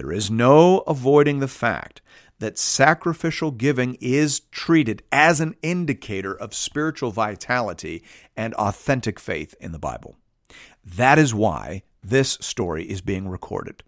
There 0.00 0.12
is 0.12 0.30
no 0.30 0.78
avoiding 0.86 1.40
the 1.40 1.46
fact 1.46 2.00
that 2.38 2.56
sacrificial 2.56 3.50
giving 3.50 3.98
is 4.00 4.40
treated 4.50 5.02
as 5.12 5.42
an 5.42 5.56
indicator 5.60 6.32
of 6.32 6.54
spiritual 6.54 7.10
vitality 7.10 8.02
and 8.34 8.54
authentic 8.54 9.20
faith 9.20 9.54
in 9.60 9.72
the 9.72 9.78
Bible. 9.78 10.16
That 10.82 11.18
is 11.18 11.34
why 11.34 11.82
this 12.02 12.38
story 12.40 12.84
is 12.84 13.02
being 13.02 13.28
recorded. 13.28 13.82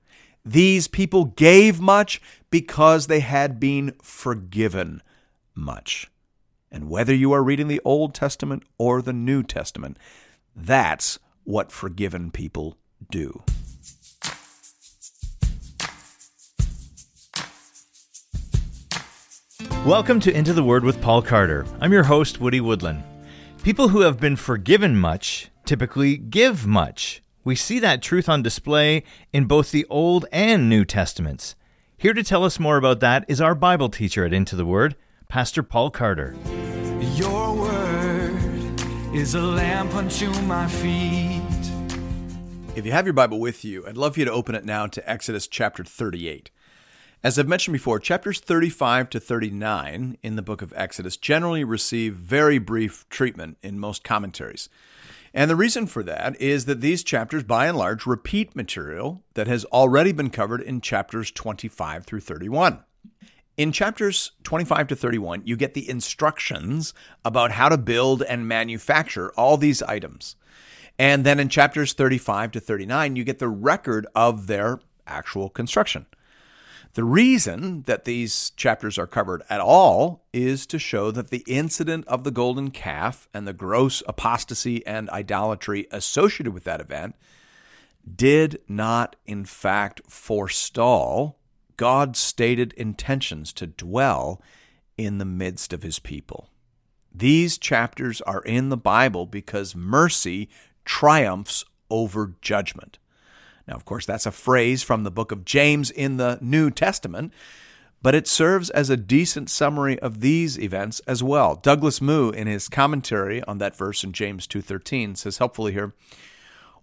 These 0.44 0.86
people 0.86 1.24
gave 1.24 1.80
much 1.80 2.20
because 2.50 3.06
they 3.06 3.20
had 3.20 3.58
been 3.58 3.94
forgiven 4.02 5.00
much. 5.54 6.10
And 6.70 6.90
whether 6.90 7.14
you 7.14 7.32
are 7.32 7.42
reading 7.42 7.68
the 7.68 7.80
Old 7.86 8.14
Testament 8.14 8.64
or 8.76 9.00
the 9.00 9.14
New 9.14 9.42
Testament, 9.42 9.96
that's 10.54 11.18
what 11.44 11.72
forgiven 11.72 12.30
people 12.30 12.76
do. 13.10 13.42
Welcome 19.86 20.20
to 20.20 20.32
Into 20.32 20.52
the 20.52 20.62
Word 20.62 20.84
with 20.84 21.02
Paul 21.02 21.22
Carter. 21.22 21.66
I'm 21.80 21.92
your 21.92 22.04
host, 22.04 22.40
Woody 22.40 22.60
Woodland. 22.60 23.02
People 23.64 23.88
who 23.88 24.02
have 24.02 24.20
been 24.20 24.36
forgiven 24.36 24.96
much 24.96 25.50
typically 25.64 26.16
give 26.16 26.68
much. 26.68 27.20
We 27.42 27.56
see 27.56 27.80
that 27.80 28.00
truth 28.00 28.28
on 28.28 28.42
display 28.42 29.02
in 29.32 29.46
both 29.46 29.72
the 29.72 29.84
Old 29.90 30.24
and 30.30 30.68
New 30.68 30.84
Testaments. 30.84 31.56
Here 31.98 32.14
to 32.14 32.22
tell 32.22 32.44
us 32.44 32.60
more 32.60 32.76
about 32.76 33.00
that 33.00 33.24
is 33.26 33.40
our 33.40 33.56
Bible 33.56 33.88
teacher 33.88 34.24
at 34.24 34.32
Into 34.32 34.54
the 34.54 34.64
Word, 34.64 34.94
Pastor 35.28 35.64
Paul 35.64 35.90
Carter. 35.90 36.36
Your 37.16 37.52
word 37.52 38.80
is 39.12 39.34
a 39.34 39.42
lamp 39.42 39.96
unto 39.96 40.30
my 40.42 40.68
feet. 40.68 41.42
If 42.76 42.86
you 42.86 42.92
have 42.92 43.04
your 43.04 43.14
Bible 43.14 43.40
with 43.40 43.64
you, 43.64 43.84
I'd 43.84 43.96
love 43.96 44.14
for 44.14 44.20
you 44.20 44.26
to 44.26 44.32
open 44.32 44.54
it 44.54 44.64
now 44.64 44.86
to 44.86 45.10
Exodus 45.10 45.48
chapter 45.48 45.82
38. 45.82 46.52
As 47.24 47.38
I've 47.38 47.46
mentioned 47.46 47.72
before, 47.72 48.00
chapters 48.00 48.40
35 48.40 49.08
to 49.10 49.20
39 49.20 50.18
in 50.24 50.34
the 50.34 50.42
book 50.42 50.60
of 50.60 50.72
Exodus 50.74 51.16
generally 51.16 51.62
receive 51.62 52.14
very 52.14 52.58
brief 52.58 53.08
treatment 53.10 53.58
in 53.62 53.78
most 53.78 54.02
commentaries. 54.02 54.68
And 55.32 55.48
the 55.48 55.54
reason 55.54 55.86
for 55.86 56.02
that 56.02 56.40
is 56.40 56.64
that 56.64 56.80
these 56.80 57.04
chapters, 57.04 57.44
by 57.44 57.68
and 57.68 57.78
large, 57.78 58.06
repeat 58.06 58.56
material 58.56 59.22
that 59.34 59.46
has 59.46 59.64
already 59.66 60.10
been 60.10 60.30
covered 60.30 60.62
in 60.62 60.80
chapters 60.80 61.30
25 61.30 62.04
through 62.04 62.20
31. 62.20 62.82
In 63.56 63.70
chapters 63.70 64.32
25 64.42 64.88
to 64.88 64.96
31, 64.96 65.42
you 65.44 65.56
get 65.56 65.74
the 65.74 65.88
instructions 65.88 66.92
about 67.24 67.52
how 67.52 67.68
to 67.68 67.78
build 67.78 68.22
and 68.24 68.48
manufacture 68.48 69.30
all 69.36 69.56
these 69.56 69.80
items. 69.84 70.34
And 70.98 71.24
then 71.24 71.38
in 71.38 71.48
chapters 71.48 71.92
35 71.92 72.50
to 72.50 72.60
39, 72.60 73.14
you 73.14 73.22
get 73.22 73.38
the 73.38 73.48
record 73.48 74.08
of 74.12 74.48
their 74.48 74.80
actual 75.06 75.50
construction. 75.50 76.06
The 76.94 77.04
reason 77.04 77.82
that 77.82 78.04
these 78.04 78.50
chapters 78.50 78.98
are 78.98 79.06
covered 79.06 79.42
at 79.48 79.60
all 79.60 80.26
is 80.32 80.66
to 80.66 80.78
show 80.78 81.10
that 81.10 81.30
the 81.30 81.42
incident 81.46 82.06
of 82.06 82.22
the 82.22 82.30
golden 82.30 82.70
calf 82.70 83.28
and 83.32 83.46
the 83.48 83.54
gross 83.54 84.02
apostasy 84.06 84.86
and 84.86 85.08
idolatry 85.08 85.86
associated 85.90 86.52
with 86.52 86.64
that 86.64 86.82
event 86.82 87.14
did 88.14 88.60
not, 88.68 89.16
in 89.24 89.46
fact, 89.46 90.02
forestall 90.06 91.38
God's 91.78 92.18
stated 92.18 92.74
intentions 92.74 93.54
to 93.54 93.66
dwell 93.66 94.42
in 94.98 95.16
the 95.16 95.24
midst 95.24 95.72
of 95.72 95.82
his 95.82 95.98
people. 95.98 96.50
These 97.14 97.56
chapters 97.56 98.20
are 98.22 98.42
in 98.42 98.68
the 98.68 98.76
Bible 98.76 99.24
because 99.24 99.74
mercy 99.74 100.50
triumphs 100.84 101.64
over 101.90 102.34
judgment. 102.42 102.98
Now, 103.66 103.74
of 103.74 103.84
course, 103.84 104.06
that's 104.06 104.26
a 104.26 104.32
phrase 104.32 104.82
from 104.82 105.04
the 105.04 105.10
book 105.10 105.32
of 105.32 105.44
James 105.44 105.90
in 105.90 106.16
the 106.16 106.38
New 106.40 106.70
Testament, 106.70 107.32
but 108.02 108.14
it 108.14 108.26
serves 108.26 108.70
as 108.70 108.90
a 108.90 108.96
decent 108.96 109.48
summary 109.48 109.98
of 110.00 110.20
these 110.20 110.58
events 110.58 111.00
as 111.06 111.22
well. 111.22 111.54
Douglas 111.54 112.00
Moo 112.00 112.30
in 112.30 112.48
his 112.48 112.68
commentary 112.68 113.42
on 113.44 113.58
that 113.58 113.76
verse 113.76 114.02
in 114.02 114.12
James 114.12 114.46
2:13 114.46 115.14
says 115.14 115.38
helpfully 115.38 115.72
here, 115.72 115.94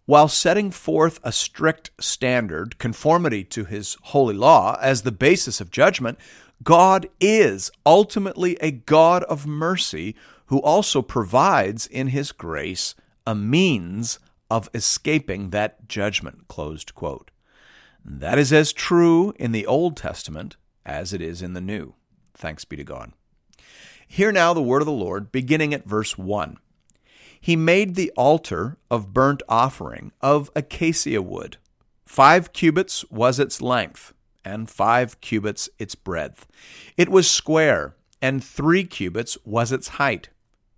while 0.05 0.27
setting 0.27 0.71
forth 0.71 1.19
a 1.23 1.31
strict 1.31 1.91
standard, 1.99 2.79
conformity 2.79 3.43
to 3.43 3.65
his 3.65 3.95
holy 4.01 4.33
law 4.33 4.75
as 4.81 5.03
the 5.03 5.11
basis 5.11 5.61
of 5.61 5.69
judgment, 5.69 6.17
God 6.63 7.07
is 7.21 7.69
ultimately 7.85 8.57
a 8.59 8.71
God 8.71 9.23
of 9.25 9.45
mercy 9.45 10.15
who 10.47 10.59
also 10.61 11.03
provides 11.03 11.85
in 11.85 12.07
his 12.07 12.31
grace 12.31 12.95
a 13.27 13.35
means 13.35 14.17
of 14.49 14.69
escaping 14.73 15.49
that 15.49 15.87
judgment. 15.87 16.47
Closed 16.47 16.95
quote. 16.95 17.31
That 18.03 18.39
is 18.39 18.53
as 18.53 18.73
true 18.73 19.33
in 19.37 19.51
the 19.51 19.65
Old 19.65 19.97
Testament 19.97 20.57
as 20.85 21.13
it 21.13 21.21
is 21.21 21.41
in 21.41 21.53
the 21.53 21.61
New. 21.61 21.95
Thanks 22.33 22.65
be 22.65 22.77
to 22.77 22.83
God. 22.83 23.11
Hear 24.07 24.31
now 24.31 24.53
the 24.53 24.61
word 24.61 24.81
of 24.81 24.87
the 24.87 24.91
Lord, 24.91 25.31
beginning 25.31 25.73
at 25.73 25.85
verse 25.87 26.17
1. 26.17 26.57
He 27.39 27.55
made 27.55 27.95
the 27.95 28.11
altar 28.17 28.77
of 28.89 29.13
burnt 29.13 29.43
offering 29.47 30.11
of 30.19 30.49
acacia 30.55 31.21
wood. 31.21 31.57
Five 32.05 32.51
cubits 32.53 33.05
was 33.11 33.39
its 33.39 33.61
length, 33.61 34.13
and 34.43 34.69
five 34.69 35.21
cubits 35.21 35.69
its 35.77 35.93
breadth. 35.95 36.47
It 36.97 37.09
was 37.09 37.29
square, 37.29 37.95
and 38.21 38.43
three 38.43 38.83
cubits 38.83 39.37
was 39.45 39.71
its 39.71 39.89
height. 39.89 40.29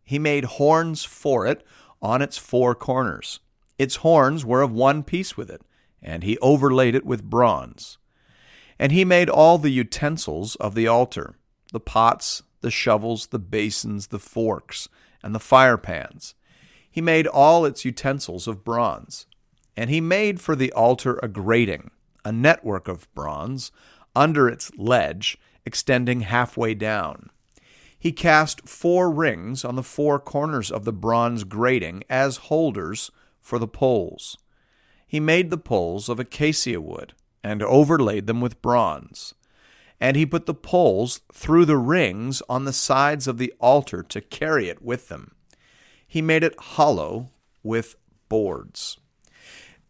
He 0.04 0.20
made 0.20 0.44
horns 0.44 1.06
for 1.06 1.48
it 1.48 1.66
on 2.02 2.22
its 2.22 2.38
four 2.38 2.76
corners. 2.76 3.40
Its 3.82 3.96
horns 3.96 4.46
were 4.46 4.62
of 4.62 4.72
one 4.72 5.02
piece 5.02 5.36
with 5.36 5.50
it, 5.50 5.64
and 6.04 6.22
he 6.22 6.38
overlaid 6.38 6.94
it 6.94 7.04
with 7.04 7.32
bronze. 7.32 7.98
And 8.78 8.92
he 8.92 9.04
made 9.04 9.28
all 9.28 9.58
the 9.58 9.72
utensils 9.72 10.54
of 10.58 10.76
the 10.76 10.86
altar 10.86 11.36
the 11.74 11.80
pots, 11.80 12.44
the 12.60 12.70
shovels, 12.70 13.28
the 13.28 13.40
basins, 13.40 14.08
the 14.08 14.20
forks, 14.20 14.88
and 15.24 15.34
the 15.34 15.40
fire 15.40 15.80
pans. 15.80 16.36
He 16.92 17.02
made 17.02 17.26
all 17.26 17.66
its 17.66 17.84
utensils 17.84 18.48
of 18.48 18.64
bronze. 18.64 19.26
And 19.76 19.90
he 19.90 20.00
made 20.00 20.40
for 20.40 20.56
the 20.56 20.72
altar 20.74 21.20
a 21.24 21.28
grating, 21.28 21.90
a 22.24 22.32
network 22.32 22.88
of 22.88 23.12
bronze, 23.16 23.72
under 24.16 24.48
its 24.48 24.72
ledge, 24.78 25.40
extending 25.66 26.22
halfway 26.22 26.76
down. 26.76 27.32
He 27.98 28.12
cast 28.12 28.70
four 28.70 29.10
rings 29.10 29.66
on 29.66 29.76
the 29.76 29.82
four 29.82 30.20
corners 30.20 30.70
of 30.70 30.86
the 30.86 30.94
bronze 30.94 31.44
grating 31.46 32.04
as 32.12 32.38
holders 32.38 33.10
for 33.42 33.60
the 33.60 33.68
poles. 33.68 34.38
He 35.08 35.20
made 35.20 35.50
the 35.50 35.58
poles 35.58 36.08
of 36.08 36.20
acacia 36.20 36.80
wood 36.80 37.14
and 37.44 37.62
overlaid 37.62 38.28
them 38.28 38.40
with 38.40 38.62
bronze. 38.62 39.34
And 40.00 40.16
he 40.16 40.26
put 40.26 40.46
the 40.46 40.54
poles 40.54 41.22
through 41.34 41.66
the 41.66 41.78
rings 41.78 42.42
on 42.48 42.66
the 42.66 42.74
sides 42.74 43.28
of 43.28 43.38
the 43.38 43.54
altar 43.60 44.04
to 44.04 44.22
carry 44.22 44.70
it 44.70 44.82
with 44.82 45.10
them. 45.10 45.36
He 46.08 46.22
made 46.22 46.44
it 46.44 46.60
hollow 46.60 47.32
with 47.64 47.96
boards. 48.30 48.98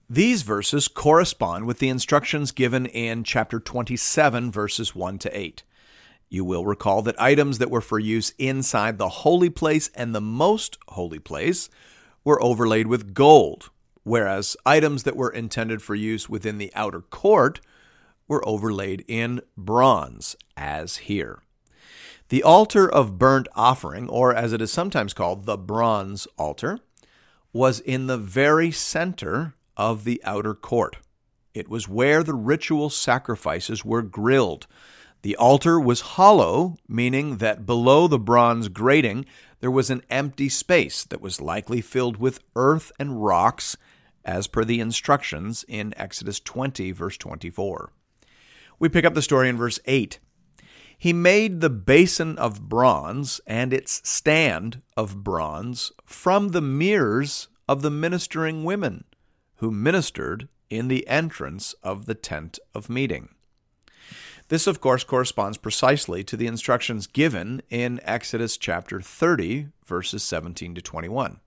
These 0.10 0.42
verses 0.42 0.90
correspond 0.90 1.66
with 1.66 1.80
the 1.80 1.88
instructions 1.88 2.52
given 2.52 2.86
in 2.86 3.24
chapter 3.24 3.60
27, 3.60 4.52
verses 4.52 4.94
1 4.94 5.20
to 5.20 5.38
8. 5.38 5.64
You 6.30 6.44
will 6.44 6.66
recall 6.66 7.02
that 7.04 7.22
items 7.22 7.60
that 7.60 7.72
were 7.72 7.82
for 7.82 8.00
use 8.00 8.34
inside 8.38 8.98
the 8.98 9.08
holy 9.08 9.50
place 9.50 9.90
and 9.96 10.14
the 10.14 10.22
most 10.22 10.78
holy 10.90 11.20
place 11.20 11.70
were 12.24 12.42
overlaid 12.42 12.88
with 12.88 13.14
gold, 13.14 13.70
whereas 14.04 14.58
items 14.66 15.04
that 15.04 15.16
were 15.16 15.30
intended 15.30 15.82
for 15.82 15.96
use 15.96 16.30
within 16.30 16.58
the 16.58 16.72
outer 16.76 17.02
court 17.02 17.62
were 18.28 18.48
overlaid 18.48 19.04
in 19.08 19.42
bronze, 19.58 20.36
as 20.56 20.98
here. 20.98 21.40
The 22.30 22.44
altar 22.44 22.90
of 22.90 23.18
burnt 23.18 23.50
offering, 23.56 24.08
or 24.08 24.34
as 24.34 24.54
it 24.54 24.62
is 24.62 24.72
sometimes 24.72 25.14
called, 25.14 25.46
the 25.46 25.58
bronze 25.58 26.28
altar, 26.38 26.80
was 27.52 27.82
in 27.82 28.08
the 28.08 28.18
very 28.18 28.72
center 28.72 29.54
of 29.76 30.06
the 30.06 30.22
outer 30.24 30.54
court. 30.54 30.98
It 31.54 31.68
was 31.68 31.90
where 31.90 32.24
the 32.24 32.34
ritual 32.34 32.90
sacrifices 32.90 33.84
were 33.84 34.02
grilled. 34.02 34.68
The 35.24 35.36
altar 35.36 35.80
was 35.80 36.02
hollow, 36.02 36.78
meaning 36.88 37.38
that 37.38 37.66
below 37.66 38.08
the 38.08 38.18
bronze 38.18 38.70
grating 38.70 39.26
there 39.62 39.72
was 39.72 39.90
an 39.90 40.02
empty 40.10 40.50
space 40.50 41.06
that 41.06 41.22
was 41.22 41.40
likely 41.40 41.82
filled 41.82 42.18
with 42.18 42.44
earth 42.56 42.92
and 43.00 43.24
rocks, 43.24 43.78
as 44.26 44.48
per 44.48 44.66
the 44.66 44.80
instructions 44.80 45.64
in 45.68 45.94
Exodus 45.98 46.40
20, 46.40 46.92
verse 46.92 47.18
24. 47.18 47.94
We 48.80 48.90
pick 48.90 49.06
up 49.06 49.14
the 49.14 49.22
story 49.22 49.50
in 49.50 49.58
verse 49.58 49.80
8. 49.86 50.20
He 50.98 51.14
made 51.14 51.62
the 51.62 51.70
basin 51.70 52.38
of 52.38 52.68
bronze 52.68 53.40
and 53.48 53.72
its 53.74 54.08
stand 54.08 54.82
of 54.98 55.24
bronze 55.24 55.92
from 56.06 56.50
the 56.50 56.62
mirrors 56.62 57.48
of 57.68 57.82
the 57.82 57.90
ministering 57.92 58.64
women 58.64 59.06
who 59.58 59.72
ministered 59.72 60.48
in 60.70 60.88
the 60.88 61.08
entrance 61.08 61.74
of 61.84 62.06
the 62.06 62.16
tent 62.16 62.60
of 62.74 62.90
meeting. 62.90 63.30
This, 64.52 64.68
of 64.68 64.82
course, 64.82 65.06
corresponds 65.06 65.58
precisely 65.58 66.26
to 66.26 66.36
the 66.36 66.46
instructions 66.46 67.08
given 67.08 67.62
in 67.70 68.02
Exodus 68.04 68.58
chapter 68.58 69.00
30, 69.00 69.68
verses 69.86 70.24
17 70.24 70.76
to 70.76 70.82
21. 70.82 71.40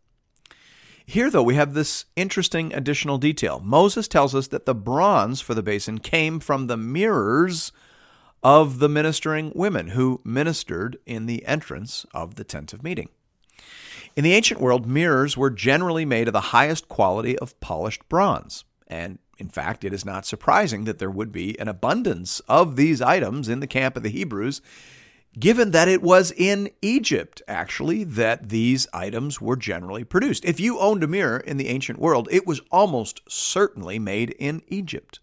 Here, 1.05 1.29
though, 1.29 1.43
we 1.43 1.55
have 1.55 1.75
this 1.75 2.06
interesting 2.17 2.73
additional 2.73 3.19
detail. 3.19 3.61
Moses 3.62 4.09
tells 4.09 4.35
us 4.35 4.47
that 4.47 4.65
the 4.65 4.75
bronze 4.75 5.43
for 5.43 5.53
the 5.53 5.62
basin 5.62 5.99
came 5.99 6.41
from 6.41 6.67
the 6.67 6.79
mirrors 6.79 7.73
of 8.43 8.79
the 8.79 8.89
ministering 8.89 9.53
women 9.55 9.89
who 9.89 10.23
ministered 10.25 10.97
in 11.05 11.27
the 11.27 11.45
entrance 11.45 12.06
of 12.15 12.37
the 12.37 12.45
tent 12.45 12.73
of 12.73 12.83
meeting. 12.83 13.11
In 14.17 14.25
the 14.25 14.33
ancient 14.33 14.62
world, 14.62 14.87
mirrors 14.87 15.37
were 15.37 15.51
generally 15.51 16.06
made 16.06 16.27
of 16.27 16.33
the 16.33 16.41
highest 16.41 16.89
quality 16.89 17.39
of 17.39 17.61
polished 17.61 18.09
bronze. 18.09 18.65
And 18.87 19.19
in 19.39 19.49
fact, 19.49 19.85
it 19.85 19.93
is 19.93 20.05
not 20.05 20.27
surprising 20.27 20.85
that 20.85 20.99
there 20.99 21.11
would 21.11 21.33
be 21.33 21.59
an 21.59 21.69
abundance 21.69 22.41
of 22.49 22.77
these 22.77 23.03
items 23.03 23.49
in 23.49 23.61
the 23.61 23.67
camp 23.67 23.97
of 23.97 24.03
the 24.03 24.11
Hebrews 24.11 24.61
given 25.39 25.73
that 25.73 25.89
it 25.89 26.03
was 26.03 26.33
in 26.37 26.71
Egypt, 26.81 27.43
actually, 27.49 28.05
that 28.05 28.49
these 28.49 28.87
items 28.93 29.41
were 29.41 29.57
generally 29.57 30.05
produced. 30.05 30.45
If 30.45 30.61
you 30.61 30.79
owned 30.79 31.03
a 31.03 31.09
mirror 31.09 31.39
in 31.39 31.57
the 31.57 31.69
ancient 31.69 31.99
world, 31.99 32.29
it 32.31 32.47
was 32.47 32.61
almost 32.71 33.21
certainly 33.29 33.99
made 33.99 34.31
in 34.39 34.63
Egypt. 34.69 35.21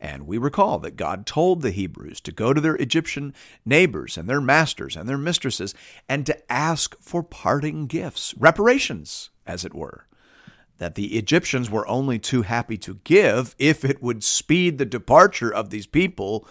And 0.00 0.26
we 0.26 0.36
recall 0.36 0.78
that 0.80 0.96
God 0.96 1.24
told 1.24 1.62
the 1.62 1.70
Hebrews 1.70 2.20
to 2.22 2.32
go 2.32 2.52
to 2.52 2.60
their 2.60 2.76
Egyptian 2.76 3.32
neighbors 3.64 4.18
and 4.18 4.28
their 4.28 4.40
masters 4.40 4.96
and 4.96 5.08
their 5.08 5.16
mistresses 5.16 5.74
and 6.08 6.26
to 6.26 6.52
ask 6.52 6.94
for 7.00 7.22
parting 7.22 7.86
gifts, 7.86 8.34
reparations, 8.36 9.30
as 9.46 9.64
it 9.64 9.72
were. 9.72 10.06
That 10.78 10.96
the 10.96 11.16
Egyptians 11.16 11.70
were 11.70 11.86
only 11.86 12.18
too 12.18 12.42
happy 12.42 12.76
to 12.78 13.00
give 13.04 13.54
if 13.58 13.84
it 13.84 14.02
would 14.02 14.24
speed 14.24 14.78
the 14.78 14.84
departure 14.84 15.52
of 15.52 15.70
these 15.70 15.86
people 15.86 16.46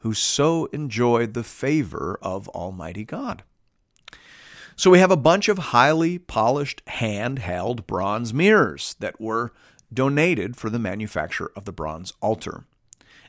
who 0.00 0.14
so 0.14 0.66
enjoyed 0.66 1.34
the 1.34 1.42
favor 1.42 2.18
of 2.22 2.48
Almighty 2.50 3.04
God. 3.04 3.42
So 4.76 4.90
we 4.90 4.98
have 4.98 5.10
a 5.10 5.16
bunch 5.16 5.48
of 5.48 5.58
highly 5.58 6.18
polished 6.18 6.82
hand-held 6.86 7.86
bronze 7.86 8.32
mirrors 8.32 8.94
that 9.00 9.20
were 9.20 9.52
donated 9.92 10.56
for 10.56 10.70
the 10.70 10.78
manufacture 10.78 11.50
of 11.56 11.64
the 11.64 11.72
bronze 11.72 12.12
altar. 12.20 12.66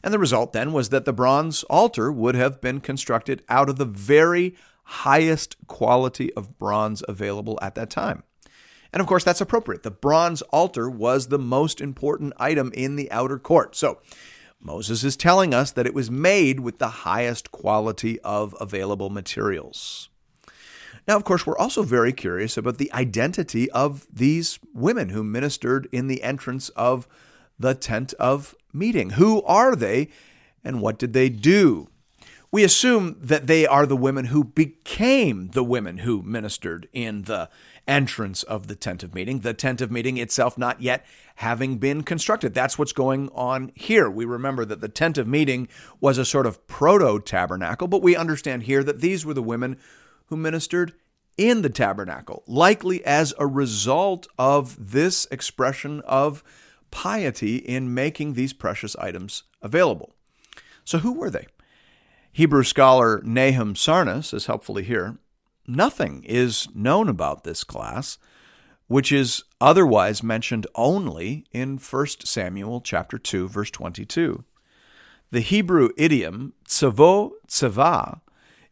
And 0.03 0.13
the 0.13 0.19
result 0.19 0.53
then 0.53 0.73
was 0.73 0.89
that 0.89 1.05
the 1.05 1.13
bronze 1.13 1.63
altar 1.63 2.11
would 2.11 2.35
have 2.35 2.61
been 2.61 2.79
constructed 2.79 3.43
out 3.49 3.69
of 3.69 3.77
the 3.77 3.85
very 3.85 4.55
highest 4.83 5.55
quality 5.67 6.33
of 6.33 6.59
bronze 6.59 7.01
available 7.07 7.57
at 7.61 7.75
that 7.75 7.89
time. 7.89 8.23
And 8.97 9.01
of 9.03 9.05
course, 9.05 9.23
that's 9.23 9.41
appropriate. 9.41 9.83
The 9.83 9.91
bronze 9.91 10.41
altar 10.41 10.89
was 10.89 11.27
the 11.27 11.37
most 11.37 11.81
important 11.81 12.33
item 12.37 12.71
in 12.73 12.95
the 12.95 13.11
outer 13.11 13.37
court. 13.37 13.75
So 13.75 13.99
Moses 14.59 15.03
is 15.03 15.15
telling 15.15 15.53
us 15.53 15.69
that 15.69 15.85
it 15.85 15.93
was 15.93 16.09
made 16.09 16.61
with 16.61 16.79
the 16.79 16.87
highest 16.87 17.51
quality 17.51 18.19
of 18.21 18.55
available 18.59 19.11
materials. 19.11 20.09
Now, 21.07 21.15
of 21.15 21.25
course, 21.25 21.45
we're 21.45 21.59
also 21.59 21.83
very 21.83 22.11
curious 22.11 22.57
about 22.57 22.79
the 22.79 22.91
identity 22.91 23.69
of 23.69 24.07
these 24.11 24.57
women 24.73 25.09
who 25.09 25.23
ministered 25.23 25.87
in 25.91 26.07
the 26.07 26.23
entrance 26.23 26.69
of 26.69 27.07
the 27.59 27.75
tent 27.75 28.15
of 28.15 28.55
meeting. 28.73 29.11
Who 29.11 29.43
are 29.43 29.75
they 29.75 30.09
and 30.63 30.81
what 30.81 30.97
did 30.97 31.13
they 31.13 31.29
do? 31.29 31.87
We 32.49 32.63
assume 32.63 33.17
that 33.21 33.45
they 33.45 33.67
are 33.67 33.85
the 33.85 33.95
women 33.95 34.25
who 34.25 34.43
became 34.43 35.49
the 35.49 35.63
women 35.63 35.99
who 35.99 36.23
ministered 36.23 36.87
in 36.93 37.23
the 37.23 37.49
entrance 37.87 38.43
of 38.43 38.67
the 38.67 38.75
tent 38.75 39.03
of 39.03 39.15
meeting, 39.15 39.39
the 39.39 39.53
tent 39.53 39.81
of 39.81 39.91
meeting 39.91 40.17
itself 40.17 40.57
not 40.57 40.81
yet 40.81 41.05
having 41.35 41.77
been 41.77 42.03
constructed. 42.03 42.53
That's 42.53 42.77
what's 42.77 42.93
going 42.93 43.29
on 43.33 43.71
here. 43.75 44.09
We 44.09 44.25
remember 44.25 44.65
that 44.65 44.81
the 44.81 44.89
tent 44.89 45.17
of 45.17 45.27
meeting 45.27 45.67
was 46.01 46.17
a 46.17 46.25
sort 46.25 46.45
of 46.45 46.67
proto 46.67 47.19
tabernacle, 47.19 47.87
but 47.87 48.01
we 48.01 48.15
understand 48.15 48.63
here 48.63 48.83
that 48.83 49.01
these 49.01 49.25
were 49.25 49.33
the 49.33 49.43
women 49.43 49.77
who 50.25 50.35
ministered 50.35 50.93
in 51.37 51.61
the 51.61 51.69
tabernacle, 51.69 52.43
likely 52.47 53.05
as 53.05 53.33
a 53.37 53.45
result 53.45 54.27
of 54.37 54.91
this 54.91 55.27
expression 55.31 56.01
of 56.01 56.43
piety 56.89 57.57
in 57.57 57.93
making 57.93 58.33
these 58.33 58.53
precious 58.53 58.95
items 58.95 59.43
available. 59.61 60.15
So, 60.83 60.99
who 60.99 61.13
were 61.13 61.29
they? 61.29 61.47
Hebrew 62.31 62.63
scholar 62.63 63.21
Nahum 63.23 63.73
Sarna 63.73 64.23
says 64.23 64.45
helpfully 64.45 64.83
here 64.83 65.17
nothing 65.67 66.23
is 66.23 66.67
known 66.73 67.09
about 67.09 67.43
this 67.43 67.63
class, 67.63 68.17
which 68.87 69.11
is 69.11 69.43
otherwise 69.59 70.23
mentioned 70.23 70.65
only 70.75 71.45
in 71.51 71.77
1 71.77 72.07
Samuel 72.23 72.81
chapter 72.81 73.17
2 73.17 73.47
verse 73.49 73.69
22. 73.71 74.43
The 75.29 75.41
Hebrew 75.41 75.89
idiom 75.97 76.53
tzavo 76.65 77.31
tzava 77.47 78.21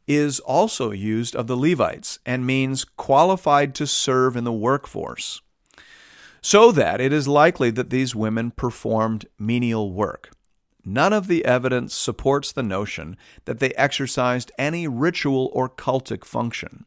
is 0.08 0.40
also 0.40 0.92
used 0.92 1.36
of 1.36 1.48
the 1.48 1.58
Levites 1.58 2.20
and 2.26 2.46
means 2.46 2.86
qualified 2.86 3.76
to 3.76 3.88
serve 3.88 4.38
in 4.38 4.44
the 4.44 4.54
workforce, 4.54 5.42
so 6.42 6.72
that 6.72 7.02
it 7.02 7.12
is 7.12 7.28
likely 7.28 7.72
that 7.72 7.90
these 7.90 8.16
women 8.16 8.52
performed 8.52 9.26
menial 9.38 9.92
work. 9.92 10.35
None 10.86 11.14
of 11.14 11.28
the 11.28 11.44
evidence 11.44 11.96
supports 11.96 12.52
the 12.52 12.64
notion 12.64 13.18
that 13.46 13.60
they 13.60 13.72
exercised 13.72 14.52
any 14.58 14.88
ritual 14.88 15.50
or 15.52 15.68
cultic 15.68 16.24
function. 16.24 16.86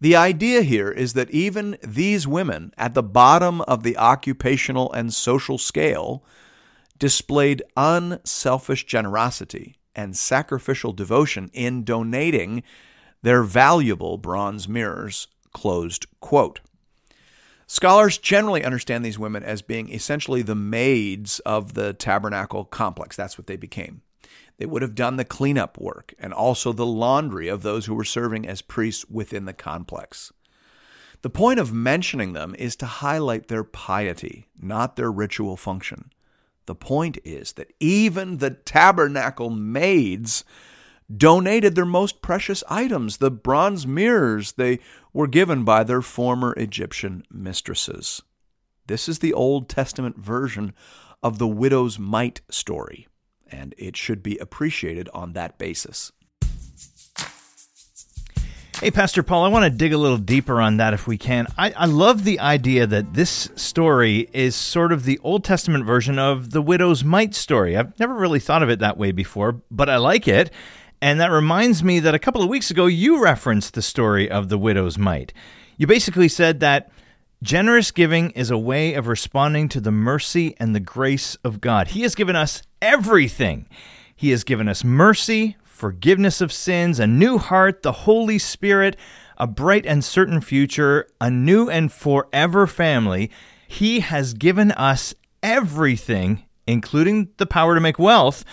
The 0.00 0.14
idea 0.14 0.62
here 0.62 0.90
is 0.90 1.14
that 1.14 1.30
even 1.30 1.78
these 1.82 2.28
women 2.28 2.72
at 2.78 2.94
the 2.94 3.02
bottom 3.02 3.62
of 3.62 3.82
the 3.82 3.96
occupational 3.96 4.92
and 4.92 5.12
social 5.12 5.58
scale 5.58 6.22
displayed 6.98 7.62
unselfish 7.76 8.84
generosity 8.84 9.76
and 9.94 10.16
sacrificial 10.16 10.92
devotion 10.92 11.50
in 11.52 11.82
donating 11.82 12.62
their 13.22 13.42
valuable 13.42 14.18
bronze 14.18 14.68
mirrors. 14.68 15.28
Closed 15.52 16.06
quote. 16.20 16.60
Scholars 17.66 18.18
generally 18.18 18.64
understand 18.64 19.04
these 19.04 19.18
women 19.18 19.42
as 19.42 19.60
being 19.60 19.92
essentially 19.92 20.42
the 20.42 20.54
maids 20.54 21.40
of 21.40 21.74
the 21.74 21.92
tabernacle 21.92 22.64
complex. 22.64 23.16
That's 23.16 23.36
what 23.36 23.48
they 23.48 23.56
became. 23.56 24.02
They 24.58 24.66
would 24.66 24.82
have 24.82 24.94
done 24.94 25.16
the 25.16 25.24
cleanup 25.24 25.76
work 25.76 26.14
and 26.18 26.32
also 26.32 26.72
the 26.72 26.86
laundry 26.86 27.48
of 27.48 27.62
those 27.62 27.86
who 27.86 27.94
were 27.94 28.04
serving 28.04 28.46
as 28.46 28.62
priests 28.62 29.04
within 29.10 29.44
the 29.44 29.52
complex. 29.52 30.32
The 31.22 31.30
point 31.30 31.58
of 31.58 31.72
mentioning 31.72 32.34
them 32.34 32.54
is 32.56 32.76
to 32.76 32.86
highlight 32.86 33.48
their 33.48 33.64
piety, 33.64 34.46
not 34.60 34.96
their 34.96 35.10
ritual 35.10 35.56
function. 35.56 36.12
The 36.66 36.74
point 36.74 37.18
is 37.24 37.52
that 37.52 37.72
even 37.80 38.38
the 38.38 38.50
tabernacle 38.50 39.50
maids 39.50 40.44
donated 41.14 41.74
their 41.74 41.84
most 41.84 42.20
precious 42.20 42.64
items, 42.68 43.18
the 43.18 43.30
bronze 43.30 43.86
mirrors 43.86 44.52
they 44.52 44.80
were 45.16 45.26
given 45.26 45.64
by 45.64 45.82
their 45.82 46.02
former 46.02 46.52
Egyptian 46.58 47.24
mistresses. 47.30 48.20
This 48.86 49.08
is 49.08 49.20
the 49.20 49.32
Old 49.32 49.66
Testament 49.66 50.18
version 50.18 50.74
of 51.22 51.38
the 51.38 51.46
widow's 51.46 51.98
mite 51.98 52.42
story, 52.50 53.08
and 53.50 53.74
it 53.78 53.96
should 53.96 54.22
be 54.22 54.36
appreciated 54.36 55.08
on 55.14 55.32
that 55.32 55.56
basis. 55.56 56.12
Hey, 58.78 58.90
Pastor 58.90 59.22
Paul, 59.22 59.42
I 59.42 59.48
want 59.48 59.64
to 59.64 59.70
dig 59.70 59.94
a 59.94 59.98
little 59.98 60.18
deeper 60.18 60.60
on 60.60 60.76
that 60.76 60.92
if 60.92 61.06
we 61.06 61.16
can. 61.16 61.46
I, 61.56 61.70
I, 61.70 61.86
love 61.86 62.24
the 62.24 62.38
idea 62.38 62.86
that 62.86 63.14
this 63.14 63.48
story 63.56 64.28
is 64.34 64.54
sort 64.54 64.92
of 64.92 65.04
the 65.04 65.18
Old 65.20 65.44
Testament 65.44 65.86
version 65.86 66.18
of 66.18 66.50
the 66.50 66.60
widow's 66.60 67.02
mite 67.02 67.34
story. 67.34 67.74
I've 67.74 67.98
never 67.98 68.12
really 68.12 68.38
thought 68.38 68.62
of 68.62 68.68
it 68.68 68.80
that 68.80 68.98
way 68.98 69.12
before, 69.12 69.62
but 69.70 69.88
I 69.88 69.96
like 69.96 70.28
it. 70.28 70.52
And 71.06 71.20
that 71.20 71.30
reminds 71.30 71.84
me 71.84 72.00
that 72.00 72.16
a 72.16 72.18
couple 72.18 72.42
of 72.42 72.48
weeks 72.48 72.72
ago, 72.72 72.86
you 72.86 73.22
referenced 73.22 73.74
the 73.74 73.80
story 73.80 74.28
of 74.28 74.48
the 74.48 74.58
widow's 74.58 74.98
mite. 74.98 75.32
You 75.76 75.86
basically 75.86 76.26
said 76.26 76.58
that 76.58 76.90
generous 77.40 77.92
giving 77.92 78.32
is 78.32 78.50
a 78.50 78.58
way 78.58 78.92
of 78.94 79.06
responding 79.06 79.68
to 79.68 79.80
the 79.80 79.92
mercy 79.92 80.56
and 80.58 80.74
the 80.74 80.80
grace 80.80 81.36
of 81.44 81.60
God. 81.60 81.86
He 81.86 82.02
has 82.02 82.16
given 82.16 82.34
us 82.34 82.60
everything. 82.82 83.68
He 84.16 84.30
has 84.30 84.42
given 84.42 84.66
us 84.66 84.82
mercy, 84.82 85.56
forgiveness 85.62 86.40
of 86.40 86.52
sins, 86.52 86.98
a 86.98 87.06
new 87.06 87.38
heart, 87.38 87.84
the 87.84 87.92
Holy 87.92 88.40
Spirit, 88.40 88.96
a 89.38 89.46
bright 89.46 89.86
and 89.86 90.04
certain 90.04 90.40
future, 90.40 91.06
a 91.20 91.30
new 91.30 91.70
and 91.70 91.92
forever 91.92 92.66
family. 92.66 93.30
He 93.68 94.00
has 94.00 94.34
given 94.34 94.72
us 94.72 95.14
everything, 95.40 96.46
including 96.66 97.28
the 97.36 97.46
power 97.46 97.76
to 97.76 97.80
make 97.80 98.00
wealth. 98.00 98.44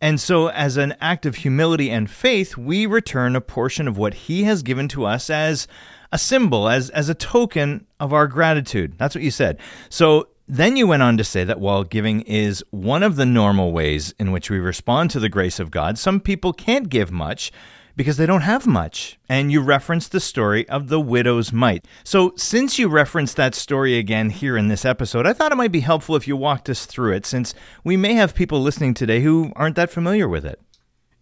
And 0.00 0.20
so, 0.20 0.48
as 0.50 0.76
an 0.76 0.94
act 1.00 1.26
of 1.26 1.36
humility 1.36 1.90
and 1.90 2.08
faith, 2.08 2.56
we 2.56 2.86
return 2.86 3.34
a 3.34 3.40
portion 3.40 3.88
of 3.88 3.98
what 3.98 4.14
He 4.14 4.44
has 4.44 4.62
given 4.62 4.86
to 4.88 5.04
us 5.04 5.28
as 5.28 5.66
a 6.12 6.18
symbol, 6.18 6.68
as, 6.68 6.88
as 6.90 7.08
a 7.08 7.14
token 7.14 7.86
of 7.98 8.12
our 8.12 8.28
gratitude. 8.28 8.94
That's 8.96 9.14
what 9.14 9.24
you 9.24 9.30
said. 9.30 9.58
So, 9.88 10.28
then 10.50 10.76
you 10.76 10.86
went 10.86 11.02
on 11.02 11.18
to 11.18 11.24
say 11.24 11.44
that 11.44 11.60
while 11.60 11.84
giving 11.84 12.22
is 12.22 12.64
one 12.70 13.02
of 13.02 13.16
the 13.16 13.26
normal 13.26 13.70
ways 13.70 14.14
in 14.18 14.32
which 14.32 14.48
we 14.48 14.58
respond 14.58 15.10
to 15.10 15.20
the 15.20 15.28
grace 15.28 15.60
of 15.60 15.70
God, 15.70 15.98
some 15.98 16.20
people 16.20 16.54
can't 16.54 16.88
give 16.88 17.10
much 17.12 17.52
because 17.98 18.16
they 18.16 18.26
don't 18.26 18.42
have 18.42 18.64
much. 18.64 19.18
And 19.28 19.50
you 19.50 19.60
referenced 19.60 20.12
the 20.12 20.20
story 20.20 20.66
of 20.68 20.88
the 20.88 21.00
widow's 21.00 21.52
mite. 21.52 21.84
So, 22.04 22.32
since 22.36 22.78
you 22.78 22.88
referenced 22.88 23.36
that 23.36 23.56
story 23.56 23.98
again 23.98 24.30
here 24.30 24.56
in 24.56 24.68
this 24.68 24.84
episode, 24.84 25.26
I 25.26 25.32
thought 25.32 25.50
it 25.50 25.56
might 25.56 25.72
be 25.72 25.80
helpful 25.80 26.14
if 26.14 26.28
you 26.28 26.36
walked 26.36 26.70
us 26.70 26.86
through 26.86 27.12
it, 27.14 27.26
since 27.26 27.54
we 27.82 27.96
may 27.96 28.14
have 28.14 28.36
people 28.36 28.62
listening 28.62 28.94
today 28.94 29.20
who 29.20 29.52
aren't 29.56 29.74
that 29.76 29.90
familiar 29.90 30.28
with 30.28 30.46
it. 30.46 30.60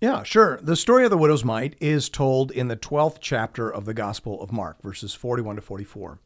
Yeah, 0.02 0.22
sure. 0.22 0.60
The 0.62 0.76
story 0.76 1.04
of 1.04 1.10
the 1.10 1.16
widow's 1.16 1.44
mite 1.44 1.74
is 1.80 2.10
told 2.10 2.50
in 2.50 2.68
the 2.68 2.76
12th 2.76 3.16
chapter 3.20 3.70
of 3.70 3.86
the 3.86 3.94
Gospel 3.94 4.42
of 4.42 4.52
Mark, 4.52 4.82
verses 4.82 5.14
41 5.14 5.56
to 5.56 5.62
44. 5.62 6.20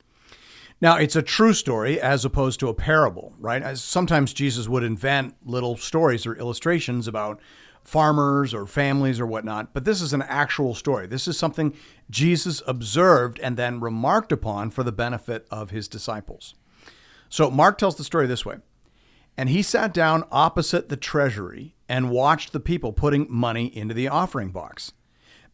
Now, 0.81 0.97
it's 0.97 1.17
a 1.17 1.23
true 1.23 1.53
story 1.53 2.01
as 2.01 2.25
opposed 2.25 2.59
to 2.61 2.69
a 2.69 2.75
parable, 2.75 3.35
right? 3.39 3.63
As 3.63 3.83
sometimes 3.83 4.33
Jesus 4.33 4.67
would 4.67 4.83
invent 4.83 5.35
little 5.45 5.77
stories 5.77 6.27
or 6.27 6.35
illustrations 6.37 7.07
about 7.07 7.39
farmers 7.85 8.55
or 8.55 8.67
families 8.67 9.21
or 9.21 9.27
whatnot, 9.27 9.75
but 9.75 9.85
this 9.85 10.01
is 10.01 10.13
an 10.13 10.23
actual 10.23 10.75
story. 10.75 11.07
This 11.07 11.29
is 11.29 11.39
something 11.39 11.75
Jesus 12.09 12.63
observed 12.67 13.39
and 13.41 13.57
then 13.57 13.81
remarked 13.81 14.33
upon 14.33 14.71
for 14.71 14.83
the 14.83 14.93
benefit 14.93 15.47
of 15.51 15.71
his 15.71 15.87
disciples. 15.87 16.55
So, 17.29 17.51
Mark 17.51 17.79
tells 17.79 17.97
the 17.97 18.05
story 18.05 18.27
this 18.27 18.47
way 18.47 18.57
And 19.37 19.49
he 19.49 19.63
sat 19.63 19.93
down 19.93 20.25
opposite 20.31 20.89
the 20.89 20.97
treasury 20.97 21.75
and 21.89 22.11
watched 22.11 22.53
the 22.53 22.61
people 22.61 22.93
putting 22.93 23.27
money 23.29 23.67
into 23.77 23.95
the 23.95 24.09
offering 24.09 24.51
box. 24.51 24.93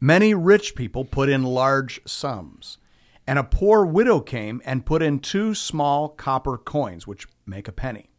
Many 0.00 0.34
rich 0.34 0.74
people 0.74 1.04
put 1.04 1.28
in 1.28 1.42
large 1.42 2.00
sums. 2.06 2.78
And 3.26 3.38
a 3.38 3.44
poor 3.44 3.84
widow 3.84 4.20
came 4.20 4.62
and 4.64 4.86
put 4.86 5.02
in 5.02 5.18
two 5.18 5.54
small 5.54 6.08
copper 6.08 6.56
coins, 6.56 7.06
which 7.06 7.26
make 7.44 7.66
a 7.66 7.72
penny. 7.72 8.10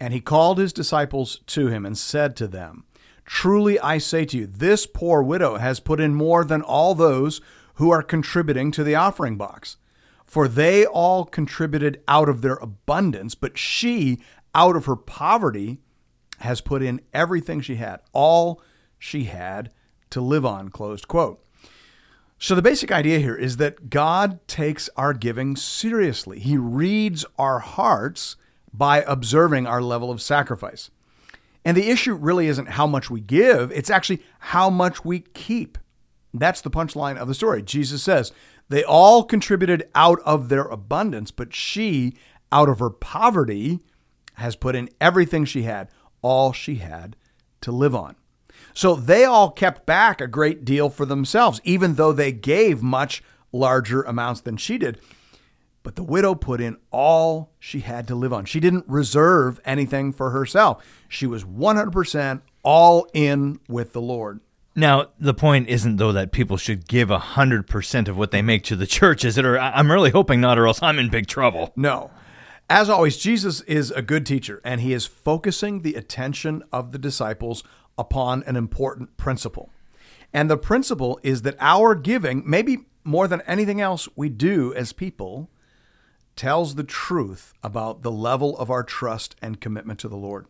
And 0.00 0.12
he 0.12 0.20
called 0.20 0.58
his 0.58 0.72
disciples 0.72 1.40
to 1.46 1.68
him 1.68 1.86
and 1.86 1.96
said 1.96 2.36
to 2.36 2.48
them, 2.48 2.84
Truly 3.24 3.78
I 3.80 3.98
say 3.98 4.24
to 4.26 4.38
you, 4.38 4.46
this 4.46 4.86
poor 4.86 5.22
widow 5.22 5.56
has 5.56 5.80
put 5.80 6.00
in 6.00 6.14
more 6.14 6.44
than 6.44 6.62
all 6.62 6.94
those 6.94 7.40
who 7.74 7.90
are 7.90 8.02
contributing 8.02 8.70
to 8.72 8.84
the 8.84 8.94
offering 8.94 9.36
box. 9.36 9.76
For 10.24 10.48
they 10.48 10.84
all 10.84 11.24
contributed 11.24 12.02
out 12.08 12.28
of 12.28 12.42
their 12.42 12.56
abundance, 12.56 13.34
but 13.34 13.56
she, 13.56 14.20
out 14.54 14.76
of 14.76 14.86
her 14.86 14.96
poverty, 14.96 15.78
has 16.40 16.60
put 16.60 16.82
in 16.82 17.00
everything 17.14 17.60
she 17.60 17.76
had, 17.76 18.00
all 18.12 18.60
she 18.98 19.24
had 19.24 19.70
to 20.10 20.20
live 20.20 20.44
on. 20.44 20.68
Closed 20.68 21.06
quote. 21.08 21.45
So, 22.38 22.54
the 22.54 22.62
basic 22.62 22.92
idea 22.92 23.18
here 23.18 23.34
is 23.34 23.56
that 23.56 23.88
God 23.88 24.46
takes 24.46 24.90
our 24.96 25.14
giving 25.14 25.56
seriously. 25.56 26.38
He 26.38 26.58
reads 26.58 27.24
our 27.38 27.60
hearts 27.60 28.36
by 28.74 29.02
observing 29.02 29.66
our 29.66 29.80
level 29.80 30.10
of 30.10 30.20
sacrifice. 30.20 30.90
And 31.64 31.76
the 31.76 31.88
issue 31.88 32.14
really 32.14 32.46
isn't 32.46 32.70
how 32.70 32.86
much 32.86 33.10
we 33.10 33.20
give, 33.20 33.72
it's 33.72 33.90
actually 33.90 34.22
how 34.38 34.68
much 34.68 35.04
we 35.04 35.20
keep. 35.20 35.78
That's 36.34 36.60
the 36.60 36.70
punchline 36.70 37.16
of 37.16 37.26
the 37.26 37.34
story. 37.34 37.62
Jesus 37.62 38.02
says, 38.02 38.32
They 38.68 38.84
all 38.84 39.24
contributed 39.24 39.88
out 39.94 40.20
of 40.26 40.50
their 40.50 40.64
abundance, 40.64 41.30
but 41.30 41.54
she, 41.54 42.14
out 42.52 42.68
of 42.68 42.78
her 42.78 42.90
poverty, 42.90 43.80
has 44.34 44.56
put 44.56 44.76
in 44.76 44.90
everything 45.00 45.46
she 45.46 45.62
had, 45.62 45.88
all 46.20 46.52
she 46.52 46.76
had 46.76 47.16
to 47.62 47.72
live 47.72 47.94
on. 47.94 48.16
So 48.76 48.94
they 48.94 49.24
all 49.24 49.50
kept 49.50 49.86
back 49.86 50.20
a 50.20 50.26
great 50.26 50.62
deal 50.62 50.90
for 50.90 51.06
themselves, 51.06 51.62
even 51.64 51.94
though 51.94 52.12
they 52.12 52.30
gave 52.30 52.82
much 52.82 53.22
larger 53.50 54.02
amounts 54.02 54.42
than 54.42 54.58
she 54.58 54.76
did. 54.76 55.00
But 55.82 55.96
the 55.96 56.02
widow 56.02 56.34
put 56.34 56.60
in 56.60 56.76
all 56.90 57.54
she 57.58 57.80
had 57.80 58.06
to 58.08 58.14
live 58.14 58.34
on. 58.34 58.44
She 58.44 58.60
didn't 58.60 58.84
reserve 58.86 59.60
anything 59.64 60.12
for 60.12 60.28
herself. 60.28 60.84
She 61.08 61.26
was 61.26 61.42
100% 61.42 62.42
all 62.62 63.08
in 63.14 63.60
with 63.66 63.94
the 63.94 64.02
Lord. 64.02 64.40
Now, 64.74 65.06
the 65.18 65.32
point 65.32 65.70
isn't, 65.70 65.96
though, 65.96 66.12
that 66.12 66.32
people 66.32 66.58
should 66.58 66.86
give 66.86 67.08
100% 67.08 68.08
of 68.08 68.18
what 68.18 68.30
they 68.30 68.42
make 68.42 68.62
to 68.64 68.76
the 68.76 68.86
church, 68.86 69.24
is 69.24 69.38
it? 69.38 69.46
Or 69.46 69.58
I'm 69.58 69.90
really 69.90 70.10
hoping 70.10 70.42
not, 70.42 70.58
or 70.58 70.66
else 70.66 70.82
I'm 70.82 70.98
in 70.98 71.08
big 71.08 71.28
trouble. 71.28 71.72
No. 71.76 72.10
As 72.68 72.90
always, 72.90 73.16
Jesus 73.16 73.62
is 73.62 73.90
a 73.92 74.02
good 74.02 74.26
teacher, 74.26 74.60
and 74.64 74.82
he 74.82 74.92
is 74.92 75.06
focusing 75.06 75.80
the 75.80 75.94
attention 75.94 76.62
of 76.72 76.92
the 76.92 76.98
disciples 76.98 77.64
upon 77.98 78.42
an 78.44 78.56
important 78.56 79.16
principle. 79.16 79.70
And 80.32 80.50
the 80.50 80.56
principle 80.56 81.18
is 81.22 81.42
that 81.42 81.56
our 81.60 81.94
giving, 81.94 82.42
maybe 82.44 82.78
more 83.04 83.28
than 83.28 83.40
anything 83.42 83.80
else 83.80 84.08
we 84.16 84.28
do 84.28 84.74
as 84.74 84.92
people, 84.92 85.50
tells 86.34 86.74
the 86.74 86.84
truth 86.84 87.54
about 87.62 88.02
the 88.02 88.12
level 88.12 88.56
of 88.58 88.70
our 88.70 88.82
trust 88.82 89.36
and 89.40 89.60
commitment 89.60 89.98
to 90.00 90.08
the 90.08 90.16
Lord. 90.16 90.46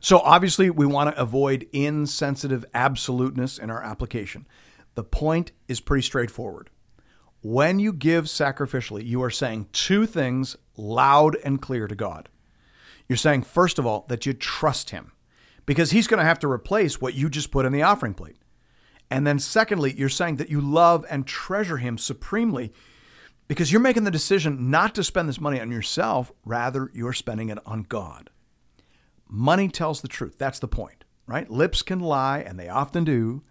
So, 0.00 0.18
obviously, 0.20 0.70
we 0.70 0.86
want 0.86 1.14
to 1.14 1.20
avoid 1.20 1.68
insensitive 1.72 2.64
absoluteness 2.74 3.58
in 3.58 3.70
our 3.70 3.82
application. 3.82 4.46
The 4.94 5.04
point 5.04 5.52
is 5.68 5.80
pretty 5.80 6.02
straightforward. 6.02 6.70
When 7.42 7.78
you 7.78 7.92
give 7.92 8.24
sacrificially, 8.24 9.06
you 9.06 9.22
are 9.22 9.30
saying 9.30 9.68
two 9.72 10.06
things 10.06 10.56
loud 10.76 11.36
and 11.44 11.60
clear 11.60 11.86
to 11.86 11.94
God. 11.94 12.28
You're 13.08 13.16
saying, 13.16 13.42
first 13.42 13.78
of 13.78 13.86
all, 13.86 14.06
that 14.08 14.26
you 14.26 14.32
trust 14.32 14.90
Him 14.90 15.11
because 15.66 15.90
he's 15.90 16.06
going 16.06 16.18
to 16.18 16.24
have 16.24 16.38
to 16.40 16.50
replace 16.50 17.00
what 17.00 17.14
you 17.14 17.28
just 17.28 17.50
put 17.50 17.66
in 17.66 17.72
the 17.72 17.82
offering 17.82 18.14
plate. 18.14 18.36
And 19.10 19.26
then, 19.26 19.38
secondly, 19.38 19.94
you're 19.96 20.08
saying 20.08 20.36
that 20.36 20.50
you 20.50 20.60
love 20.60 21.04
and 21.10 21.26
treasure 21.26 21.76
him 21.76 21.98
supremely 21.98 22.72
because 23.46 23.70
you're 23.70 23.80
making 23.80 24.04
the 24.04 24.10
decision 24.10 24.70
not 24.70 24.94
to 24.94 25.04
spend 25.04 25.28
this 25.28 25.40
money 25.40 25.60
on 25.60 25.70
yourself, 25.70 26.32
rather, 26.44 26.90
you're 26.94 27.12
spending 27.12 27.50
it 27.50 27.58
on 27.66 27.82
God. 27.82 28.30
Money 29.28 29.68
tells 29.68 30.00
the 30.00 30.08
truth. 30.08 30.36
That's 30.38 30.58
the 30.58 30.68
point, 30.68 31.04
right? 31.26 31.50
Lips 31.50 31.82
can 31.82 32.00
lie, 32.00 32.38
and 32.38 32.58
they 32.58 32.68
often 32.68 33.04
do. 33.04 33.42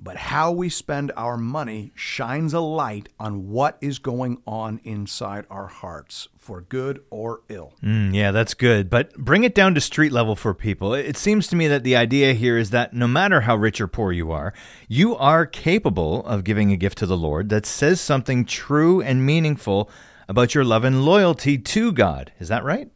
But 0.00 0.16
how 0.16 0.52
we 0.52 0.68
spend 0.68 1.10
our 1.16 1.36
money 1.36 1.90
shines 1.94 2.54
a 2.54 2.60
light 2.60 3.08
on 3.18 3.48
what 3.48 3.78
is 3.80 3.98
going 3.98 4.40
on 4.46 4.80
inside 4.84 5.44
our 5.50 5.66
hearts, 5.66 6.28
for 6.38 6.60
good 6.60 7.02
or 7.10 7.40
ill. 7.48 7.74
Mm, 7.82 8.14
yeah, 8.14 8.30
that's 8.30 8.54
good. 8.54 8.88
But 8.88 9.12
bring 9.16 9.42
it 9.42 9.54
down 9.54 9.74
to 9.74 9.80
street 9.80 10.12
level 10.12 10.36
for 10.36 10.54
people. 10.54 10.94
It 10.94 11.16
seems 11.16 11.48
to 11.48 11.56
me 11.56 11.66
that 11.66 11.82
the 11.82 11.96
idea 11.96 12.32
here 12.34 12.56
is 12.56 12.70
that 12.70 12.94
no 12.94 13.08
matter 13.08 13.40
how 13.42 13.56
rich 13.56 13.80
or 13.80 13.88
poor 13.88 14.12
you 14.12 14.30
are, 14.30 14.54
you 14.86 15.16
are 15.16 15.44
capable 15.44 16.24
of 16.24 16.44
giving 16.44 16.70
a 16.70 16.76
gift 16.76 16.98
to 16.98 17.06
the 17.06 17.16
Lord 17.16 17.48
that 17.48 17.66
says 17.66 18.00
something 18.00 18.44
true 18.44 19.02
and 19.02 19.26
meaningful 19.26 19.90
about 20.28 20.54
your 20.54 20.64
love 20.64 20.84
and 20.84 21.04
loyalty 21.04 21.58
to 21.58 21.92
God. 21.92 22.32
Is 22.38 22.48
that 22.48 22.62
right? 22.62 22.88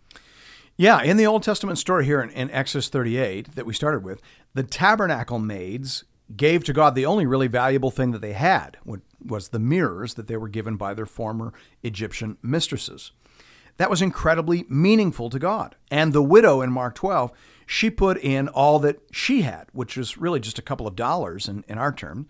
Yeah, 0.77 1.03
in 1.03 1.17
the 1.17 1.27
Old 1.27 1.43
Testament 1.43 1.79
story 1.79 2.05
here 2.05 2.23
in, 2.23 2.31
in 2.31 2.51
Exodus 2.51 2.89
38 2.89 3.55
that 3.57 3.67
we 3.67 3.75
started 3.75 4.05
with, 4.05 4.23
the 4.55 4.63
tabernacle 4.63 5.39
maids 5.39 6.05
gave 6.37 6.65
to 6.65 6.73
God 6.73 6.95
the 6.95 7.07
only 7.07 7.27
really 7.27 7.49
valuable 7.49 7.91
thing 7.91 8.13
that 8.13 8.21
they 8.21 8.33
had 8.33 8.77
was 9.25 9.49
the 9.49 9.59
mirrors 9.59 10.15
that 10.15 10.27
they 10.27 10.37
were 10.37 10.49
given 10.49 10.77
by 10.77 10.95
their 10.95 11.07
former 11.07 11.53
Egyptian 11.83 12.39
mistresses. 12.43 13.13
That 13.77 13.91
was 13.91 14.03
incredibly 14.03 14.65
meaningful 14.69 15.31
to 15.31 15.39
God. 15.39 15.77
And 15.91 16.13
the 16.13 16.23
widow 16.23 16.61
in 16.61 16.71
Mark 16.71 16.95
12, 16.95 17.33
she 17.67 17.91
put 17.91 18.19
in 18.19 18.49
all 18.49 18.79
that 18.81 19.01
she 19.11 19.43
had, 19.43 19.69
which 19.73 19.97
was 19.97 20.19
really 20.19 20.41
just 20.41 20.59
a 20.59 20.63
couple 20.63 20.87
of 20.87 20.97
dollars 20.97 21.49
in, 21.49 21.65
in 21.69 21.79
our 21.79 21.93
term. 21.93 22.27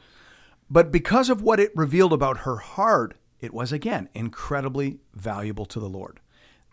But 0.71 0.93
because 0.93 1.29
of 1.29 1.43
what 1.43 1.61
it 1.61 1.73
revealed 1.75 2.13
about 2.13 2.39
her 2.39 2.57
heart, 2.57 3.17
it 3.41 3.53
was 3.53 3.73
again 3.73 4.09
incredibly 4.15 5.01
valuable 5.15 5.67
to 5.67 5.81
the 5.81 5.89
Lord. 5.89 6.21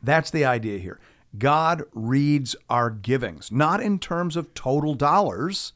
That's 0.02 0.30
the 0.30 0.46
idea 0.46 0.80
here. 0.80 1.00
God 1.38 1.84
reads 1.94 2.56
our 2.70 2.90
givings, 2.90 3.52
not 3.52 3.82
in 3.82 4.00
terms 4.00 4.36
of 4.36 4.54
total 4.54 4.94
dollars, 4.94 5.74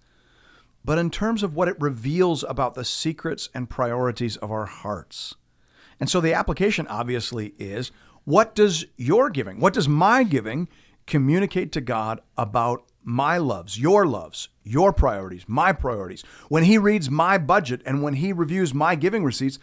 but 0.86 0.98
in 0.98 1.10
terms 1.10 1.44
of 1.44 1.56
what 1.56 1.68
it 1.68 1.80
reveals 1.80 2.44
about 2.44 2.74
the 2.74 2.86
secrets 2.86 3.50
and 3.54 3.70
priorities 3.70 4.38
of 4.38 4.52
our 4.52 4.66
hearts. 4.66 5.36
And 6.00 6.10
so 6.10 6.20
the 6.20 6.34
application 6.34 6.88
obviously 6.88 7.54
is 7.58 7.92
what 8.26 8.56
does 8.56 8.86
your 8.98 9.30
giving, 9.30 9.60
what 9.60 9.74
does 9.74 9.88
my 9.88 10.24
giving 10.24 10.68
communicate 11.06 11.72
to 11.74 11.82
God 11.82 12.22
about 12.38 12.86
my 13.04 13.38
loves, 13.38 13.78
your 13.78 14.06
loves, 14.06 14.50
your 14.64 14.94
priorities, 14.94 15.44
my 15.48 15.74
priorities? 15.74 16.24
When 16.50 16.64
He 16.64 16.78
reads 16.78 17.10
my 17.10 17.38
budget 17.38 17.82
and 17.86 18.02
when 18.02 18.16
He 18.16 18.34
reviews 18.34 18.74
my 18.74 18.96
giving 18.96 19.24
receipts, 19.24 19.60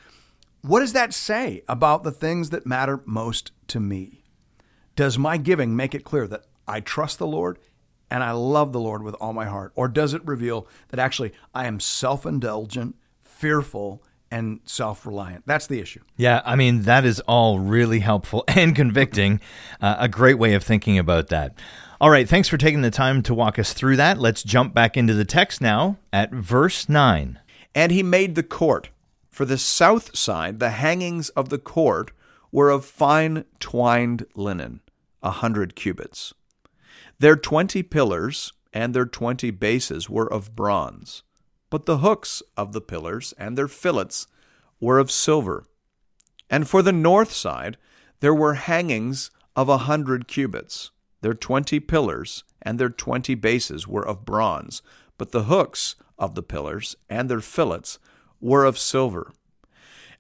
what 0.63 0.81
does 0.81 0.93
that 0.93 1.15
say 1.15 1.63
about 1.69 2.05
the 2.05 2.13
things 2.13 2.51
that 2.51 2.67
matter 2.67 3.01
most 3.07 3.53
to 3.69 3.81
me? 3.81 4.25
Does 4.95 5.19
my 5.19 5.39
giving 5.39 5.75
make 5.75 5.95
it 5.95 6.05
clear 6.05 6.27
that 6.29 6.45
I 6.69 6.81
trust 6.81 7.19
the 7.19 7.27
Lord 7.27 7.59
and 8.11 8.23
I 8.23 8.33
love 8.33 8.73
the 8.73 8.81
Lord 8.81 9.03
with 9.03 9.15
all 9.15 9.33
my 9.33 9.47
heart? 9.47 9.73
Or 9.75 9.89
does 9.89 10.15
it 10.15 10.27
reveal 10.27 10.67
that 10.89 11.01
actually 11.01 11.33
I 11.55 11.67
am 11.67 11.81
self 11.81 12.27
indulgent, 12.27 12.97
fearful, 13.23 14.03
and 14.31 14.61
self 14.65 15.07
reliant? 15.07 15.47
That's 15.47 15.67
the 15.67 15.81
issue. 15.81 16.01
Yeah, 16.17 16.43
I 16.45 16.57
mean, 16.57 16.83
that 16.83 17.05
is 17.05 17.21
all 17.21 17.59
really 17.59 18.01
helpful 18.01 18.45
and 18.49 18.75
convicting. 18.75 19.41
Uh, 19.81 19.97
a 19.99 20.09
great 20.09 20.39
way 20.39 20.55
of 20.55 20.65
thinking 20.65 20.99
about 20.99 21.29
that. 21.29 21.55
All 22.01 22.11
right, 22.11 22.29
thanks 22.29 22.49
for 22.49 22.57
taking 22.57 22.81
the 22.81 22.91
time 22.91 23.23
to 23.25 23.35
walk 23.35 23.59
us 23.59 23.75
through 23.75 23.97
that. 23.97 24.19
Let's 24.19 24.43
jump 24.43 24.73
back 24.73 24.97
into 24.97 25.13
the 25.13 25.27
text 25.27 25.61
now 25.61 25.99
at 26.13 26.33
verse 26.33 26.89
9. 26.89 27.39
And 27.75 27.93
he 27.93 28.03
made 28.03 28.35
the 28.35 28.43
court. 28.43 28.89
For 29.29 29.45
the 29.45 29.59
south 29.59 30.17
side, 30.17 30.61
the 30.61 30.71
hangings 30.71 31.29
of 31.31 31.51
the 31.51 31.59
court 31.59 32.11
were 32.51 32.71
of 32.71 32.85
fine 32.85 33.45
twined 33.59 34.27
linen, 34.35 34.81
a 35.23 35.31
hundred 35.31 35.77
cubits. 35.77 36.35
Their 37.21 37.37
twenty 37.37 37.83
pillars 37.83 38.55
and 38.73 38.95
their 38.95 39.05
twenty 39.05 39.51
bases 39.51 40.09
were 40.09 40.33
of 40.33 40.57
bronze, 40.57 41.23
but 41.69 41.85
the 41.85 41.99
hooks 41.99 42.43
of 42.57 42.73
the 42.73 42.81
pillars 42.81 43.35
and 43.37 43.59
their 43.59 43.69
fillets 43.69 44.27
were 44.81 44.99
of 44.99 45.11
silver. 45.11 45.67
And 46.49 46.67
for 46.67 46.81
the 46.81 46.93
north 46.93 47.31
side 47.31 47.77
there 48.21 48.35
were 48.35 48.55
hangings 48.55 49.31
of 49.55 49.69
a 49.69 49.85
hundred 49.85 50.29
cubits. 50.29 50.93
Their 51.21 51.35
twenty 51.35 51.79
pillars 51.79 52.43
and 52.63 52.79
their 52.79 52.89
twenty 52.89 53.35
bases 53.35 53.87
were 53.87 54.09
of 54.09 54.25
bronze, 54.25 54.81
but 55.19 55.31
the 55.31 55.43
hooks 55.43 55.97
of 56.19 56.35
the 56.35 56.43
pillars 56.43 56.97
and 57.11 57.29
their 57.29 57.41
fillets 57.41 57.99
were 58.41 58.65
of 58.65 58.79
silver. 58.79 59.31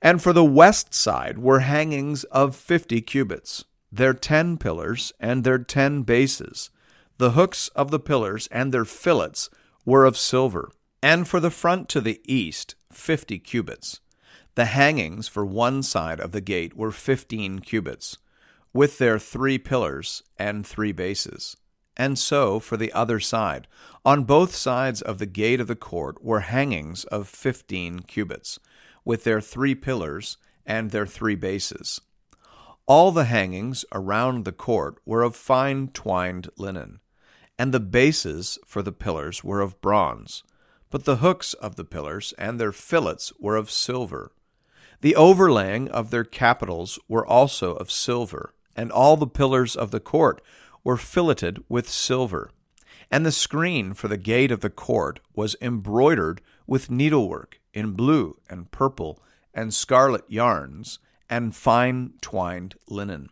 And 0.02 0.23
for 0.23 0.35
the 0.35 0.45
west 0.45 0.92
side 0.92 1.38
were 1.38 1.61
hangings 1.61 2.25
of 2.25 2.54
fifty 2.54 3.00
cubits, 3.00 3.64
their 3.90 4.12
ten 4.12 4.59
pillars 4.59 5.14
and 5.19 5.45
their 5.45 5.59
ten 5.59 6.02
bases. 6.02 6.69
The 7.21 7.33
hooks 7.33 7.69
of 7.77 7.91
the 7.91 8.00
pillars 8.00 8.49
and 8.50 8.73
their 8.73 8.87
fillets 8.87 9.50
were 9.85 10.07
of 10.07 10.17
silver. 10.17 10.73
And 11.03 11.29
for 11.29 11.39
the 11.39 11.50
front 11.50 11.91
to 11.91 12.00
the 12.00 12.19
east, 12.25 12.77
fifty 12.91 13.39
cubits. 13.39 14.00
The 14.55 14.65
hangings 14.65 15.29
for 15.29 15.45
one 15.45 15.83
side 15.83 16.19
of 16.19 16.33
the 16.33 16.41
gate 16.41 16.75
were 16.75 16.91
fifteen 16.91 17.59
cubits, 17.59 18.17
with 18.73 18.97
their 18.97 19.19
three 19.19 19.59
pillars 19.59 20.23
and 20.39 20.67
three 20.67 20.93
bases. 20.93 21.59
And 21.95 22.19
so 22.19 22.59
for 22.59 22.79
the 22.79 22.91
other 22.95 23.21
side. 23.21 23.69
On 24.03 24.25
both 24.25 24.55
sides 24.55 25.03
of 25.03 25.19
the 25.19 25.27
gate 25.27 25.61
of 25.61 25.67
the 25.67 25.77
court 25.77 26.25
were 26.25 26.41
hangings 26.41 27.05
of 27.05 27.29
fifteen 27.29 27.99
cubits, 27.99 28.59
with 29.05 29.25
their 29.25 29.43
three 29.43 29.75
pillars 29.75 30.39
and 30.65 30.91
their 30.91 31.05
three 31.05 31.35
bases. 31.35 32.00
All 32.87 33.12
the 33.12 33.27
hangings 33.27 33.85
around 33.93 34.47
the 34.47 34.53
court 34.53 34.97
were 35.05 35.23
of 35.23 35.37
fine 35.37 35.89
twined 35.89 36.49
linen, 36.57 37.00
and 37.61 37.75
the 37.75 37.79
bases 37.79 38.59
for 38.64 38.81
the 38.81 38.90
pillars 38.90 39.45
were 39.45 39.61
of 39.61 39.79
bronze, 39.83 40.43
but 40.88 41.05
the 41.05 41.17
hooks 41.17 41.52
of 41.52 41.76
the 41.76 41.85
pillars 41.85 42.33
and 42.38 42.59
their 42.59 42.73
fillets 42.73 43.35
were 43.38 43.55
of 43.55 43.71
silver. 43.71 44.33
The 45.02 45.14
overlaying 45.14 45.90
of 45.90 46.09
their 46.09 46.25
capitals 46.25 46.99
were 47.07 47.26
also 47.26 47.75
of 47.75 47.90
silver, 47.90 48.55
and 48.75 48.90
all 48.90 49.19
the 49.19 49.26
pillars 49.26 49.76
of 49.76 49.90
the 49.90 50.00
court 50.00 50.40
were 50.83 50.97
filleted 50.97 51.62
with 51.69 51.87
silver. 51.87 52.50
And 53.11 53.26
the 53.26 53.31
screen 53.31 53.93
for 53.93 54.09
the 54.09 54.17
gate 54.17 54.50
of 54.50 54.61
the 54.61 54.71
court 54.71 55.21
was 55.35 55.55
embroidered 55.61 56.40
with 56.67 56.90
needlework 56.90 57.61
in 57.75 57.93
blue 57.93 58.38
and 58.49 58.71
purple 58.71 59.23
and 59.52 59.75
scarlet 59.75 60.25
yarns 60.29 60.99
and 61.29 61.55
fine 61.55 62.14
twined 62.23 62.76
linen. 62.88 63.29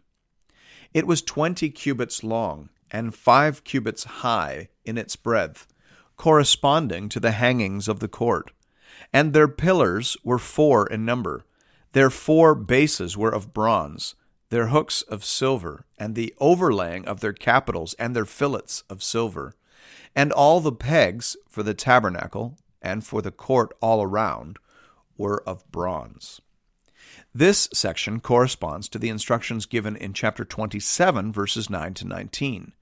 It 0.92 1.06
was 1.06 1.22
twenty 1.22 1.70
cubits 1.70 2.22
long 2.22 2.68
and 2.90 3.14
five 3.14 3.64
cubits 3.64 4.04
high 4.04 4.68
in 4.84 4.98
its 4.98 5.16
breadth, 5.16 5.66
corresponding 6.16 7.08
to 7.08 7.20
the 7.20 7.32
hangings 7.32 7.88
of 7.88 8.00
the 8.00 8.08
court. 8.08 8.50
And 9.12 9.32
their 9.32 9.48
pillars 9.48 10.16
were 10.24 10.38
four 10.38 10.86
in 10.86 11.04
number. 11.04 11.44
Their 11.92 12.10
four 12.10 12.54
bases 12.54 13.16
were 13.16 13.30
of 13.30 13.54
bronze, 13.54 14.14
their 14.50 14.68
hooks 14.68 15.02
of 15.02 15.24
silver, 15.24 15.84
and 15.98 16.14
the 16.14 16.34
overlaying 16.38 17.06
of 17.06 17.20
their 17.20 17.32
capitals 17.32 17.94
and 17.94 18.14
their 18.14 18.24
fillets 18.24 18.82
of 18.90 19.02
silver. 19.02 19.54
And 20.14 20.32
all 20.32 20.60
the 20.60 20.72
pegs 20.72 21.36
for 21.48 21.62
the 21.62 21.74
tabernacle 21.74 22.58
and 22.82 23.04
for 23.04 23.22
the 23.22 23.30
court 23.30 23.72
all 23.80 24.02
around 24.02 24.58
were 25.16 25.42
of 25.46 25.70
bronze. 25.70 26.40
This 27.34 27.68
section 27.72 28.20
corresponds 28.20 28.88
to 28.88 28.98
the 28.98 29.10
instructions 29.10 29.66
given 29.66 29.96
in 29.96 30.12
chapter 30.12 30.44
27, 30.44 31.32
verses 31.32 31.68
9 31.68 31.94
to 31.94 32.06
19. 32.06 32.72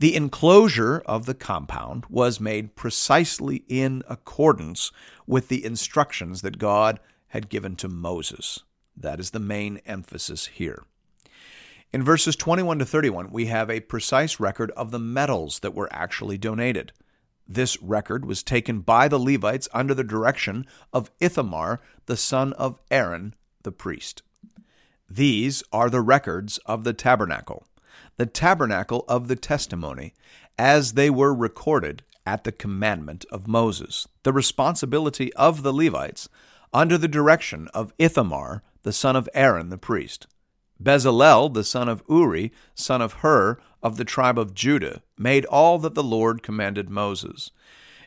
The 0.00 0.16
enclosure 0.16 1.02
of 1.04 1.26
the 1.26 1.34
compound 1.34 2.06
was 2.08 2.40
made 2.40 2.74
precisely 2.74 3.64
in 3.68 4.02
accordance 4.08 4.92
with 5.26 5.48
the 5.48 5.62
instructions 5.62 6.40
that 6.40 6.56
God 6.56 6.98
had 7.28 7.50
given 7.50 7.76
to 7.76 7.88
Moses. 7.88 8.60
That 8.96 9.20
is 9.20 9.32
the 9.32 9.38
main 9.38 9.82
emphasis 9.84 10.46
here. 10.46 10.84
In 11.92 12.02
verses 12.02 12.34
21 12.34 12.78
to 12.78 12.86
31, 12.86 13.30
we 13.30 13.46
have 13.46 13.68
a 13.68 13.80
precise 13.80 14.40
record 14.40 14.70
of 14.70 14.90
the 14.90 14.98
metals 14.98 15.58
that 15.58 15.74
were 15.74 15.92
actually 15.92 16.38
donated. 16.38 16.92
This 17.46 17.76
record 17.82 18.24
was 18.24 18.42
taken 18.42 18.80
by 18.80 19.06
the 19.06 19.18
Levites 19.18 19.68
under 19.74 19.92
the 19.92 20.02
direction 20.02 20.66
of 20.94 21.10
Ithamar, 21.20 21.82
the 22.06 22.16
son 22.16 22.54
of 22.54 22.78
Aaron, 22.90 23.34
the 23.64 23.72
priest. 23.72 24.22
These 25.10 25.62
are 25.74 25.90
the 25.90 26.00
records 26.00 26.56
of 26.64 26.84
the 26.84 26.94
tabernacle, 26.94 27.66
the 28.16 28.26
tabernacle 28.26 29.04
of 29.08 29.28
the 29.28 29.36
testimony, 29.36 30.14
as 30.58 30.92
they 30.92 31.10
were 31.10 31.34
recorded 31.34 32.02
at 32.26 32.44
the 32.44 32.52
commandment 32.52 33.24
of 33.30 33.48
Moses, 33.48 34.06
the 34.22 34.32
responsibility 34.32 35.32
of 35.34 35.62
the 35.62 35.72
Levites 35.72 36.28
under 36.72 36.98
the 36.98 37.08
direction 37.08 37.68
of 37.74 37.92
Ithamar, 37.98 38.62
the 38.82 38.92
son 38.92 39.16
of 39.16 39.28
Aaron, 39.34 39.70
the 39.70 39.78
priest. 39.78 40.26
Bezalel, 40.82 41.52
the 41.52 41.64
son 41.64 41.88
of 41.88 42.02
Uri, 42.08 42.52
son 42.74 43.02
of 43.02 43.14
Hur, 43.14 43.58
of 43.82 43.96
the 43.96 44.04
tribe 44.04 44.38
of 44.38 44.54
Judah, 44.54 45.02
made 45.18 45.44
all 45.46 45.78
that 45.78 45.94
the 45.94 46.02
Lord 46.02 46.42
commanded 46.42 46.88
Moses. 46.88 47.50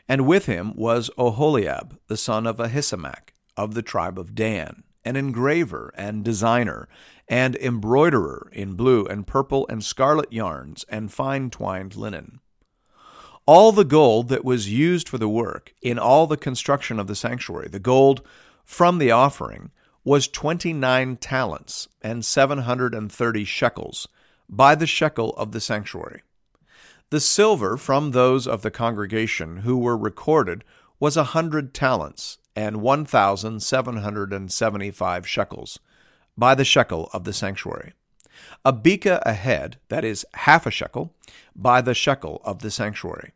And 0.08 0.26
with 0.26 0.46
him 0.46 0.74
was 0.74 1.10
Oholiab, 1.18 1.98
the 2.08 2.16
son 2.16 2.46
of 2.46 2.56
Ahisamach, 2.56 3.30
of 3.56 3.74
the 3.74 3.82
tribe 3.82 4.18
of 4.18 4.34
Dan, 4.34 4.83
an 5.04 5.16
engraver 5.16 5.92
and 5.96 6.24
designer, 6.24 6.88
and 7.28 7.56
embroiderer 7.56 8.50
in 8.52 8.74
blue 8.74 9.04
and 9.06 9.26
purple 9.26 9.66
and 9.68 9.84
scarlet 9.84 10.32
yarns 10.32 10.84
and 10.88 11.12
fine 11.12 11.50
twined 11.50 11.96
linen. 11.96 12.40
All 13.46 13.72
the 13.72 13.84
gold 13.84 14.28
that 14.28 14.44
was 14.44 14.72
used 14.72 15.08
for 15.08 15.18
the 15.18 15.28
work 15.28 15.74
in 15.82 15.98
all 15.98 16.26
the 16.26 16.36
construction 16.36 16.98
of 16.98 17.06
the 17.06 17.14
sanctuary, 17.14 17.68
the 17.68 17.78
gold 17.78 18.22
from 18.64 18.98
the 18.98 19.10
offering, 19.10 19.70
was 20.02 20.28
29 20.28 21.16
talents 21.16 21.88
and 22.02 22.24
730 22.24 23.44
shekels 23.44 24.08
by 24.48 24.74
the 24.74 24.86
shekel 24.86 25.30
of 25.36 25.52
the 25.52 25.60
sanctuary. 25.60 26.22
The 27.10 27.20
silver 27.20 27.76
from 27.76 28.10
those 28.10 28.46
of 28.46 28.62
the 28.62 28.70
congregation 28.70 29.58
who 29.58 29.76
were 29.76 29.96
recorded 29.96 30.64
was 30.98 31.16
a 31.16 31.24
hundred 31.24 31.74
talents 31.74 32.38
and 32.56 32.80
1,775 32.80 35.26
shekels 35.26 35.78
by 36.36 36.54
the 36.54 36.64
shekel 36.64 37.08
of 37.12 37.24
the 37.24 37.32
sanctuary. 37.32 37.92
A 38.64 38.72
beka 38.72 39.20
a 39.24 39.34
head, 39.34 39.78
that 39.88 40.04
is, 40.04 40.24
half 40.34 40.66
a 40.66 40.70
shekel, 40.70 41.12
by 41.54 41.80
the 41.80 41.94
shekel 41.94 42.40
of 42.44 42.58
the 42.60 42.70
sanctuary. 42.70 43.32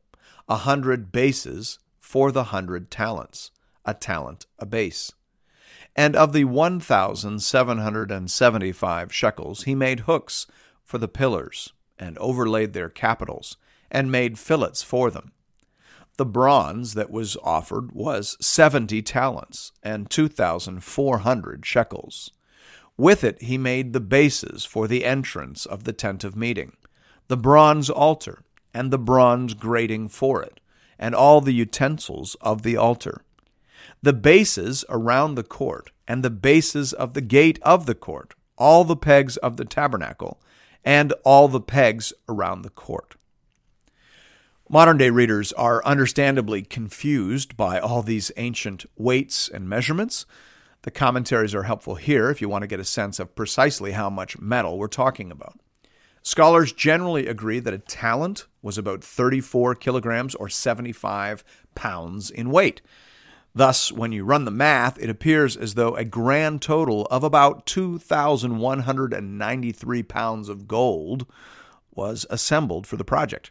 a 0.50 0.56
hundred 0.56 1.10
bases 1.10 1.78
for 1.98 2.30
the 2.30 2.44
hundred 2.44 2.90
talents, 2.90 3.50
a 3.86 3.94
talent 3.94 4.44
a 4.58 4.66
base. 4.66 5.10
And 5.96 6.14
of 6.14 6.34
the 6.34 6.44
1,775 6.44 9.14
shekels 9.14 9.62
he 9.62 9.74
made 9.74 10.00
hooks 10.00 10.46
for 10.84 10.98
the 10.98 11.08
pillars, 11.08 11.72
and 11.98 12.18
overlaid 12.18 12.74
their 12.74 12.90
capitals, 12.90 13.56
and 13.90 14.12
made 14.12 14.38
fillets 14.38 14.82
for 14.82 15.10
them 15.10 15.32
the 16.20 16.26
bronze 16.26 16.92
that 16.92 17.10
was 17.10 17.38
offered 17.42 17.92
was 17.92 18.36
70 18.42 19.00
talents 19.00 19.72
and 19.82 20.10
2,400 20.10 21.64
shekels. 21.64 22.30
With 22.98 23.24
it 23.24 23.40
he 23.40 23.56
made 23.56 23.94
the 23.94 24.00
bases 24.00 24.66
for 24.66 24.86
the 24.86 25.06
entrance 25.06 25.64
of 25.64 25.84
the 25.84 25.94
tent 25.94 26.22
of 26.22 26.36
meeting, 26.36 26.76
the 27.28 27.38
bronze 27.38 27.88
altar, 27.88 28.42
and 28.72 28.90
the 28.90 28.98
bronze 28.98 29.54
grating 29.54 30.08
for 30.08 30.42
it, 30.42 30.60
and 30.98 31.14
all 31.14 31.40
the 31.40 31.54
utensils 31.54 32.36
of 32.40 32.62
the 32.62 32.76
altar. 32.76 33.22
The 34.02 34.12
bases 34.12 34.84
around 34.88 35.34
the 35.34 35.42
court, 35.42 35.90
and 36.06 36.22
the 36.22 36.30
bases 36.30 36.92
of 36.92 37.14
the 37.14 37.20
gate 37.20 37.58
of 37.62 37.86
the 37.86 37.94
court, 37.94 38.34
all 38.56 38.84
the 38.84 38.96
pegs 38.96 39.36
of 39.38 39.56
the 39.56 39.64
tabernacle, 39.64 40.40
and 40.84 41.12
all 41.24 41.48
the 41.48 41.60
pegs 41.60 42.12
around 42.28 42.62
the 42.62 42.70
court. 42.70 43.16
Modern 44.68 44.98
day 44.98 45.10
readers 45.10 45.52
are 45.54 45.84
understandably 45.84 46.62
confused 46.62 47.56
by 47.56 47.80
all 47.80 48.02
these 48.02 48.30
ancient 48.36 48.86
weights 48.96 49.48
and 49.48 49.68
measurements. 49.68 50.26
The 50.82 50.92
commentaries 50.92 51.56
are 51.56 51.64
helpful 51.64 51.96
here 51.96 52.30
if 52.30 52.40
you 52.40 52.48
want 52.48 52.62
to 52.62 52.68
get 52.68 52.78
a 52.78 52.84
sense 52.84 53.18
of 53.18 53.34
precisely 53.34 53.92
how 53.92 54.08
much 54.08 54.38
metal 54.38 54.78
we're 54.78 54.86
talking 54.86 55.32
about. 55.32 55.58
Scholars 56.22 56.72
generally 56.72 57.26
agree 57.26 57.60
that 57.60 57.72
a 57.72 57.78
talent 57.78 58.46
was 58.62 58.76
about 58.76 59.02
34 59.02 59.74
kilograms 59.74 60.34
or 60.34 60.48
75 60.48 61.44
pounds 61.74 62.30
in 62.30 62.50
weight. 62.50 62.82
Thus, 63.54 63.90
when 63.90 64.12
you 64.12 64.24
run 64.24 64.44
the 64.44 64.50
math, 64.50 64.98
it 64.98 65.08
appears 65.10 65.56
as 65.56 65.74
though 65.74 65.96
a 65.96 66.04
grand 66.04 66.62
total 66.62 67.06
of 67.06 67.24
about 67.24 67.66
2,193 67.66 70.02
pounds 70.04 70.48
of 70.48 70.68
gold 70.68 71.26
was 71.92 72.24
assembled 72.30 72.86
for 72.86 72.96
the 72.96 73.04
project. 73.04 73.50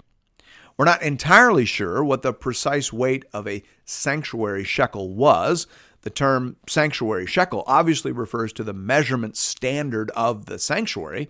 We're 0.77 0.85
not 0.85 1.01
entirely 1.01 1.65
sure 1.65 2.01
what 2.03 2.21
the 2.21 2.31
precise 2.31 2.93
weight 2.93 3.25
of 3.33 3.45
a 3.45 3.63
sanctuary 3.83 4.63
shekel 4.63 5.13
was. 5.13 5.67
The 6.03 6.09
term 6.09 6.55
sanctuary 6.67 7.25
shekel 7.25 7.65
obviously 7.67 8.13
refers 8.13 8.53
to 8.53 8.63
the 8.63 8.71
measurement 8.71 9.35
standard 9.35 10.09
of 10.11 10.45
the 10.45 10.57
sanctuary, 10.57 11.29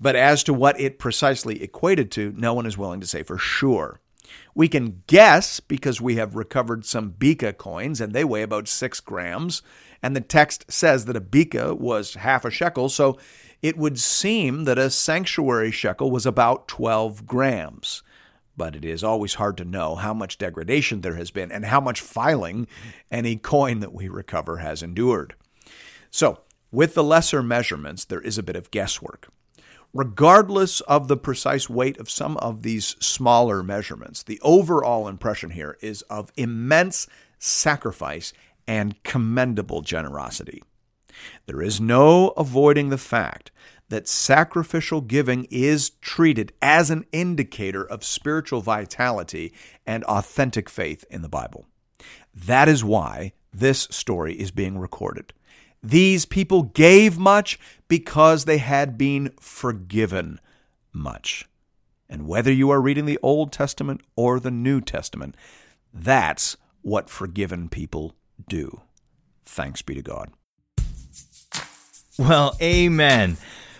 but 0.00 0.16
as 0.16 0.42
to 0.44 0.54
what 0.54 0.78
it 0.80 0.98
precisely 0.98 1.62
equated 1.62 2.10
to, 2.12 2.34
no 2.36 2.54
one 2.54 2.66
is 2.66 2.78
willing 2.78 3.00
to 3.00 3.06
say 3.06 3.22
for 3.22 3.38
sure. 3.38 4.00
We 4.54 4.68
can 4.68 5.02
guess 5.06 5.60
because 5.60 6.00
we 6.00 6.16
have 6.16 6.34
recovered 6.34 6.84
some 6.84 7.12
beka 7.12 7.56
coins 7.56 8.00
and 8.00 8.12
they 8.12 8.24
weigh 8.24 8.42
about 8.42 8.68
six 8.68 9.00
grams. 9.00 9.62
And 10.02 10.14
the 10.14 10.20
text 10.20 10.70
says 10.70 11.04
that 11.06 11.16
a 11.16 11.20
beka 11.20 11.78
was 11.78 12.14
half 12.14 12.44
a 12.44 12.50
shekel. 12.50 12.88
So 12.88 13.18
it 13.62 13.76
would 13.76 13.98
seem 13.98 14.64
that 14.64 14.78
a 14.78 14.90
sanctuary 14.90 15.70
shekel 15.70 16.10
was 16.10 16.26
about 16.26 16.68
12 16.68 17.26
grams. 17.26 18.02
But 18.56 18.76
it 18.76 18.84
is 18.84 19.02
always 19.02 19.34
hard 19.34 19.56
to 19.56 19.64
know 19.64 19.96
how 19.96 20.14
much 20.14 20.38
degradation 20.38 21.00
there 21.00 21.16
has 21.16 21.30
been 21.30 21.50
and 21.50 21.64
how 21.64 21.80
much 21.80 22.00
filing 22.00 22.68
any 23.10 23.36
coin 23.36 23.80
that 23.80 23.92
we 23.92 24.08
recover 24.08 24.58
has 24.58 24.82
endured. 24.82 25.34
So, 26.10 26.40
with 26.70 26.94
the 26.94 27.02
lesser 27.02 27.42
measurements, 27.42 28.04
there 28.04 28.20
is 28.20 28.38
a 28.38 28.42
bit 28.42 28.56
of 28.56 28.70
guesswork 28.70 29.28
regardless 29.94 30.80
of 30.82 31.08
the 31.08 31.16
precise 31.16 31.70
weight 31.70 31.96
of 31.98 32.10
some 32.10 32.36
of 32.38 32.62
these 32.62 32.96
smaller 33.00 33.62
measurements, 33.62 34.24
the 34.24 34.40
overall 34.42 35.08
impression 35.08 35.50
here 35.50 35.78
is 35.80 36.02
of 36.02 36.32
immense 36.36 37.06
sacrifice 37.38 38.32
and 38.66 39.02
commendable 39.04 39.80
generosity. 39.80 40.62
There 41.46 41.62
is 41.62 41.80
no 41.80 42.30
avoiding 42.30 42.88
the 42.90 42.98
fact 42.98 43.52
that 43.88 44.08
sacrificial 44.08 45.00
giving 45.00 45.46
is 45.50 45.90
treated 46.00 46.52
as 46.60 46.90
an 46.90 47.04
indicator 47.12 47.84
of 47.84 48.02
spiritual 48.02 48.62
vitality 48.62 49.52
and 49.86 50.02
authentic 50.04 50.68
faith 50.68 51.04
in 51.08 51.22
the 51.22 51.28
Bible. 51.28 51.66
That 52.34 52.68
is 52.68 52.82
why 52.82 53.32
this 53.52 53.86
story 53.90 54.34
is 54.34 54.50
being 54.50 54.78
recorded. 54.78 55.32
These 55.84 56.24
people 56.24 56.62
gave 56.62 57.18
much 57.18 57.58
because 57.88 58.46
they 58.46 58.58
had 58.58 58.96
been 58.96 59.32
forgiven 59.38 60.40
much. 60.92 61.46
And 62.08 62.26
whether 62.26 62.50
you 62.50 62.70
are 62.70 62.80
reading 62.80 63.04
the 63.04 63.18
Old 63.22 63.52
Testament 63.52 64.00
or 64.16 64.40
the 64.40 64.50
New 64.50 64.80
Testament, 64.80 65.36
that's 65.92 66.56
what 66.80 67.10
forgiven 67.10 67.68
people 67.68 68.14
do. 68.48 68.80
Thanks 69.44 69.82
be 69.82 69.94
to 69.94 70.02
God. 70.02 70.30
Well, 72.18 72.56
amen. 72.62 73.36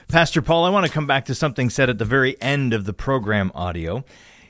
Pastor 0.08 0.42
Paul, 0.42 0.64
I 0.64 0.70
want 0.70 0.86
to 0.86 0.92
come 0.92 1.06
back 1.06 1.24
to 1.26 1.34
something 1.34 1.70
said 1.70 1.88
at 1.88 1.98
the 1.98 2.04
very 2.04 2.40
end 2.42 2.74
of 2.74 2.84
the 2.84 2.92
program 2.92 3.50
audio. 3.54 4.04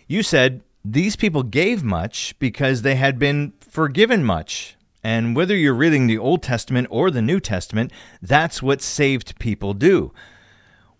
You 0.09 0.23
said 0.23 0.62
these 0.85 1.17
people 1.17 1.43
gave 1.43 1.85
much 1.85 2.35
because 2.38 2.83
they 2.83 2.97
had 2.97 3.19
been 3.19 3.53
forgiven 3.61 4.25
much. 4.25 4.77
And 5.05 5.37
whether 5.37 5.55
you're 5.55 5.75
reading 5.75 6.07
the 6.07 6.17
Old 6.17 6.43
Testament 6.43 6.88
or 6.90 7.11
the 7.11 7.21
New 7.21 7.38
Testament, 7.38 7.93
that's 8.23 8.62
what 8.62 8.81
saved 8.81 9.38
people 9.38 9.75
do. 9.75 10.12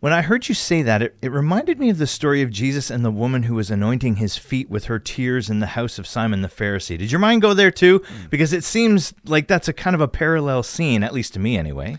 When 0.01 0.13
I 0.13 0.21
heard 0.21 0.47
you 0.47 0.55
say 0.55 0.83
that, 0.83 1.01
it, 1.01 1.17
it, 1.23 1.33
reminded 1.33 1.79
me 1.81 1.89
of 1.89 1.97
the 1.97 2.07
story 2.07 2.43
of 2.43 2.51
Jesus 2.51 2.91
and 2.91 3.03
the 3.03 3.11
woman 3.11 3.45
who 3.45 3.55
was 3.55 3.71
anointing 3.71 4.17
his 4.17 4.37
feet 4.37 4.69
with 4.69 4.85
her 4.85 4.99
tears 4.99 5.49
in 5.49 5.61
the 5.61 5.69
house 5.69 5.99
of 5.99 6.07
Simon 6.07 6.43
the 6.43 6.49
Pharisee. 6.49 6.99
Did 6.99 7.11
your 7.11 7.21
mind 7.21 7.41
go 7.41 7.55
there 7.55 7.71
too? 7.71 8.01
Mm. 8.01 8.29
Because 8.29 8.53
it 8.53 8.65
seems 8.65 9.15
like 9.25 9.49
that's 9.49 9.69
a 9.69 9.73
kind 9.73 9.95
of 9.95 10.03
a 10.03 10.09
parallel 10.09 10.63
scene, 10.63 11.03
at 11.03 11.15
least 11.15 11.33
to 11.33 11.41
me 11.41 11.57
anyway. 11.57 11.99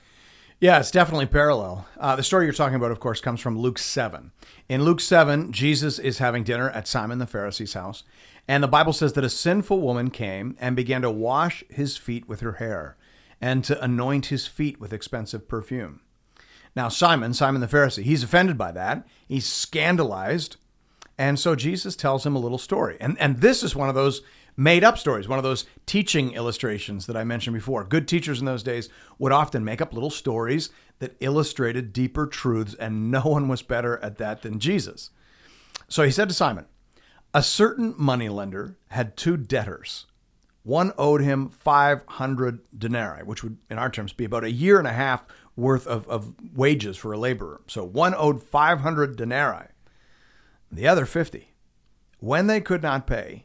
Yeah, 0.66 0.80
it's 0.80 0.90
definitely 0.90 1.28
parallel. 1.28 1.86
Uh, 1.96 2.16
the 2.16 2.24
story 2.24 2.46
you're 2.46 2.54
talking 2.54 2.76
about, 2.76 2.90
of 2.90 3.00
course, 3.00 3.22
comes 3.22 3.40
from 3.40 3.56
Luke 3.56 3.78
7. 3.78 4.32
In 4.68 4.84
Luke 4.84 5.00
7, 5.00 5.52
Jesus 5.52 6.00
is 6.00 6.18
having 6.18 6.44
dinner 6.44 6.72
at 6.72 6.88
Simon 6.88 7.20
the 7.20 7.28
Pharisee's 7.28 7.76
house, 7.76 8.04
and 8.48 8.64
the 8.64 8.68
Bible 8.68 8.92
says 8.92 9.14
that 9.14 9.24
a 9.24 9.30
sinful 9.30 9.80
woman 9.80 10.10
came 10.10 10.58
and 10.60 10.76
began 10.76 11.04
to 11.04 11.12
wash 11.12 11.64
his 11.70 11.98
feet 11.98 12.28
with 12.28 12.40
her 12.40 12.54
hair 12.54 12.98
and 13.40 13.64
to 13.64 13.80
anoint 13.80 14.26
his 14.26 14.48
feet 14.48 14.80
with 14.80 14.92
expensive 14.92 15.48
perfume. 15.48 16.02
Now, 16.76 16.90
Simon, 16.90 17.36
Simon 17.36 17.62
the 17.62 17.68
Pharisee, 17.68 18.02
he's 18.02 18.24
offended 18.24 18.58
by 18.58 18.72
that. 18.72 19.08
He's 19.28 19.46
scandalized. 19.46 20.56
And 21.16 21.40
so 21.40 21.54
Jesus 21.54 21.96
tells 21.96 22.26
him 22.26 22.36
a 22.36 22.40
little 22.40 22.58
story. 22.58 22.98
And, 23.00 23.20
and 23.20 23.40
this 23.40 23.62
is 23.62 23.76
one 23.76 23.88
of 23.88 23.94
those 23.94 24.24
made 24.58 24.84
up 24.84 24.98
stories, 24.98 25.28
one 25.28 25.40
of 25.40 25.44
those 25.44 25.66
teaching 25.86 26.34
illustrations 26.34 27.06
that 27.08 27.18
I 27.18 27.24
mentioned 27.24 27.54
before. 27.54 27.84
Good 27.84 28.08
teachers 28.08 28.40
in 28.40 28.46
those 28.46 28.64
days 28.64 28.90
would 29.20 29.32
often 29.32 29.66
make 29.66 29.82
up 29.82 29.94
little 29.94 30.10
stories 30.10 30.70
that 31.00 31.18
illustrated 31.20 31.94
deeper 31.94 32.26
truths, 32.26 32.74
and 32.76 33.12
no 33.12 33.22
one 33.24 33.48
was 33.48 33.62
better 33.62 33.98
at 34.04 34.18
that 34.18 34.42
than 34.42 34.60
Jesus. 34.60 35.10
So 35.88 36.04
he 36.04 36.12
said 36.12 36.30
to 36.30 36.36
Simon, 36.36 36.66
a 37.34 37.44
certain 37.44 37.94
moneylender 37.98 38.78
had 38.90 39.18
two 39.18 39.36
debtors. 39.36 40.06
One 40.64 40.94
owed 40.98 41.22
him 41.22 41.50
500 41.50 42.60
denarii, 42.76 43.24
which 43.24 43.44
would, 43.44 43.58
in 43.70 43.78
our 43.78 43.90
terms, 43.90 44.14
be 44.14 44.26
about 44.26 44.46
a 44.46 44.52
year 44.52 44.80
and 44.80 44.88
a 44.88 44.94
half 44.94 45.24
worth 45.56 45.86
of, 45.86 46.08
of 46.08 46.34
wages 46.56 46.98
for 46.98 47.14
a 47.14 47.18
laborer. 47.18 47.62
So 47.68 47.84
one 47.84 48.16
owed 48.16 48.42
500 48.42 49.16
denarii, 49.16 49.68
the 50.72 50.88
other 50.88 51.06
50. 51.06 51.54
When 52.20 52.48
they 52.48 52.62
could 52.62 52.82
not 52.82 53.06
pay, 53.06 53.45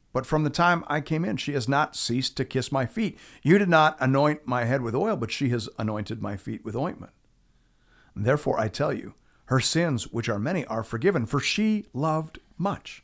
but 0.13 0.25
from 0.25 0.43
the 0.43 0.49
time 0.49 0.83
I 0.87 1.01
came 1.01 1.23
in, 1.23 1.37
she 1.37 1.53
has 1.53 1.69
not 1.69 1.95
ceased 1.95 2.35
to 2.37 2.45
kiss 2.45 2.71
my 2.71 2.85
feet. 2.85 3.17
You 3.43 3.57
did 3.57 3.69
not 3.69 3.97
anoint 3.99 4.45
my 4.45 4.65
head 4.65 4.81
with 4.81 4.95
oil, 4.95 5.15
but 5.15 5.31
she 5.31 5.49
has 5.49 5.69
anointed 5.79 6.21
my 6.21 6.35
feet 6.35 6.65
with 6.65 6.75
ointment. 6.75 7.13
Therefore, 8.15 8.59
I 8.59 8.67
tell 8.67 8.93
you, 8.93 9.15
her 9.45 9.59
sins, 9.59 10.11
which 10.11 10.29
are 10.29 10.39
many, 10.39 10.65
are 10.65 10.83
forgiven, 10.83 11.25
for 11.25 11.39
she 11.39 11.85
loved 11.93 12.39
much. 12.57 13.03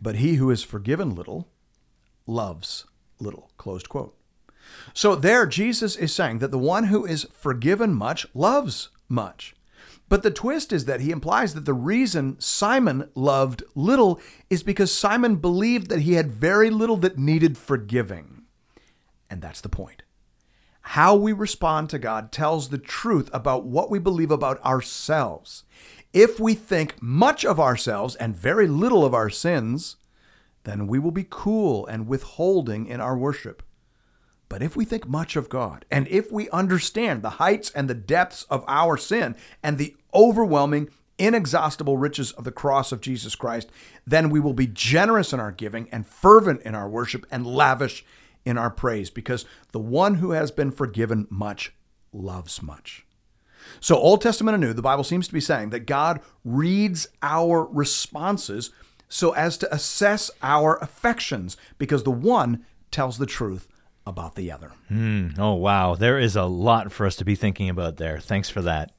But 0.00 0.16
he 0.16 0.34
who 0.34 0.50
is 0.50 0.62
forgiven 0.62 1.14
little 1.14 1.48
loves 2.26 2.86
little. 3.18 3.50
Closed 3.58 3.88
quote. 3.88 4.16
So 4.94 5.14
there, 5.14 5.46
Jesus 5.46 5.96
is 5.96 6.14
saying 6.14 6.38
that 6.38 6.50
the 6.50 6.58
one 6.58 6.84
who 6.84 7.04
is 7.04 7.26
forgiven 7.32 7.92
much 7.92 8.26
loves 8.34 8.90
much. 9.08 9.54
But 10.10 10.24
the 10.24 10.30
twist 10.32 10.72
is 10.72 10.86
that 10.86 11.00
he 11.00 11.12
implies 11.12 11.54
that 11.54 11.64
the 11.64 11.72
reason 11.72 12.38
Simon 12.40 13.08
loved 13.14 13.62
little 13.76 14.20
is 14.50 14.64
because 14.64 14.92
Simon 14.92 15.36
believed 15.36 15.88
that 15.88 16.00
he 16.00 16.14
had 16.14 16.32
very 16.32 16.68
little 16.68 16.96
that 16.98 17.16
needed 17.16 17.56
forgiving. 17.56 18.42
And 19.30 19.40
that's 19.40 19.60
the 19.60 19.68
point. 19.68 20.02
How 20.80 21.14
we 21.14 21.32
respond 21.32 21.90
to 21.90 21.98
God 22.00 22.32
tells 22.32 22.68
the 22.68 22.78
truth 22.78 23.30
about 23.32 23.64
what 23.64 23.88
we 23.88 24.00
believe 24.00 24.32
about 24.32 24.60
ourselves. 24.64 25.62
If 26.12 26.40
we 26.40 26.54
think 26.54 27.00
much 27.00 27.44
of 27.44 27.60
ourselves 27.60 28.16
and 28.16 28.34
very 28.34 28.66
little 28.66 29.04
of 29.04 29.14
our 29.14 29.30
sins, 29.30 29.94
then 30.64 30.88
we 30.88 30.98
will 30.98 31.12
be 31.12 31.26
cool 31.30 31.86
and 31.86 32.08
withholding 32.08 32.86
in 32.86 33.00
our 33.00 33.16
worship. 33.16 33.62
But 34.50 34.62
if 34.62 34.76
we 34.76 34.84
think 34.84 35.08
much 35.08 35.36
of 35.36 35.48
God, 35.48 35.86
and 35.90 36.06
if 36.08 36.30
we 36.30 36.50
understand 36.50 37.22
the 37.22 37.30
heights 37.30 37.70
and 37.70 37.88
the 37.88 37.94
depths 37.94 38.44
of 38.50 38.64
our 38.66 38.98
sin 38.98 39.36
and 39.62 39.78
the 39.78 39.96
overwhelming, 40.12 40.90
inexhaustible 41.18 41.96
riches 41.96 42.32
of 42.32 42.42
the 42.42 42.50
cross 42.50 42.90
of 42.90 43.00
Jesus 43.00 43.36
Christ, 43.36 43.70
then 44.04 44.28
we 44.28 44.40
will 44.40 44.52
be 44.52 44.66
generous 44.66 45.32
in 45.32 45.38
our 45.38 45.52
giving 45.52 45.88
and 45.90 46.04
fervent 46.04 46.62
in 46.62 46.74
our 46.74 46.88
worship 46.88 47.24
and 47.30 47.46
lavish 47.46 48.04
in 48.44 48.58
our 48.58 48.70
praise, 48.70 49.08
because 49.08 49.44
the 49.70 49.78
one 49.78 50.16
who 50.16 50.32
has 50.32 50.50
been 50.50 50.72
forgiven 50.72 51.28
much 51.30 51.72
loves 52.12 52.60
much. 52.60 53.06
So, 53.78 53.94
Old 53.96 54.20
Testament 54.20 54.54
and 54.56 54.64
New, 54.64 54.72
the 54.72 54.82
Bible 54.82 55.04
seems 55.04 55.28
to 55.28 55.34
be 55.34 55.40
saying 55.40 55.70
that 55.70 55.86
God 55.86 56.20
reads 56.44 57.06
our 57.22 57.66
responses 57.66 58.70
so 59.08 59.32
as 59.32 59.56
to 59.58 59.72
assess 59.72 60.30
our 60.42 60.76
affections, 60.78 61.56
because 61.78 62.02
the 62.02 62.10
one 62.10 62.64
tells 62.90 63.18
the 63.18 63.26
truth 63.26 63.68
about 64.10 64.34
the 64.34 64.52
other. 64.52 64.72
Mm, 64.90 65.38
oh, 65.38 65.54
wow. 65.54 65.94
There 65.94 66.18
is 66.18 66.36
a 66.36 66.44
lot 66.44 66.92
for 66.92 67.06
us 67.06 67.16
to 67.16 67.24
be 67.24 67.34
thinking 67.34 67.70
about 67.70 67.96
there. 67.96 68.18
Thanks 68.20 68.50
for 68.50 68.60
that. 68.62 68.92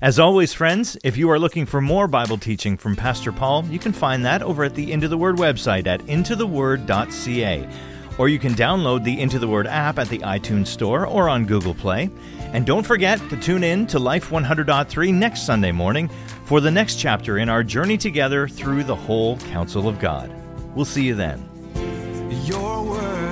As 0.00 0.18
always, 0.18 0.52
friends, 0.52 0.96
if 1.04 1.16
you 1.16 1.30
are 1.30 1.38
looking 1.38 1.66
for 1.66 1.80
more 1.80 2.08
Bible 2.08 2.38
teaching 2.38 2.76
from 2.76 2.96
Pastor 2.96 3.30
Paul, 3.30 3.64
you 3.66 3.78
can 3.78 3.92
find 3.92 4.24
that 4.24 4.42
over 4.42 4.64
at 4.64 4.74
the 4.74 4.90
Into 4.90 5.08
the 5.08 5.18
Word 5.18 5.36
website 5.36 5.86
at 5.86 6.00
intotheword.ca. 6.02 7.68
Or 8.18 8.28
you 8.28 8.38
can 8.38 8.54
download 8.54 9.04
the 9.04 9.20
Into 9.20 9.38
the 9.38 9.48
Word 9.48 9.66
app 9.66 9.98
at 9.98 10.08
the 10.08 10.18
iTunes 10.18 10.66
Store 10.66 11.06
or 11.06 11.28
on 11.28 11.46
Google 11.46 11.74
Play. 11.74 12.10
And 12.52 12.66
don't 12.66 12.86
forget 12.86 13.18
to 13.30 13.36
tune 13.36 13.64
in 13.64 13.86
to 13.88 13.98
Life 13.98 14.28
100.3 14.30 15.14
next 15.14 15.46
Sunday 15.46 15.72
morning 15.72 16.10
for 16.44 16.60
the 16.60 16.70
next 16.70 16.96
chapter 16.96 17.38
in 17.38 17.48
our 17.48 17.62
journey 17.62 17.96
together 17.96 18.48
through 18.48 18.84
the 18.84 18.96
whole 18.96 19.38
counsel 19.38 19.88
of 19.88 19.98
God. 19.98 20.30
We'll 20.74 20.84
see 20.84 21.04
you 21.04 21.14
then. 21.14 21.48
Your 22.44 22.84
word 22.84 23.31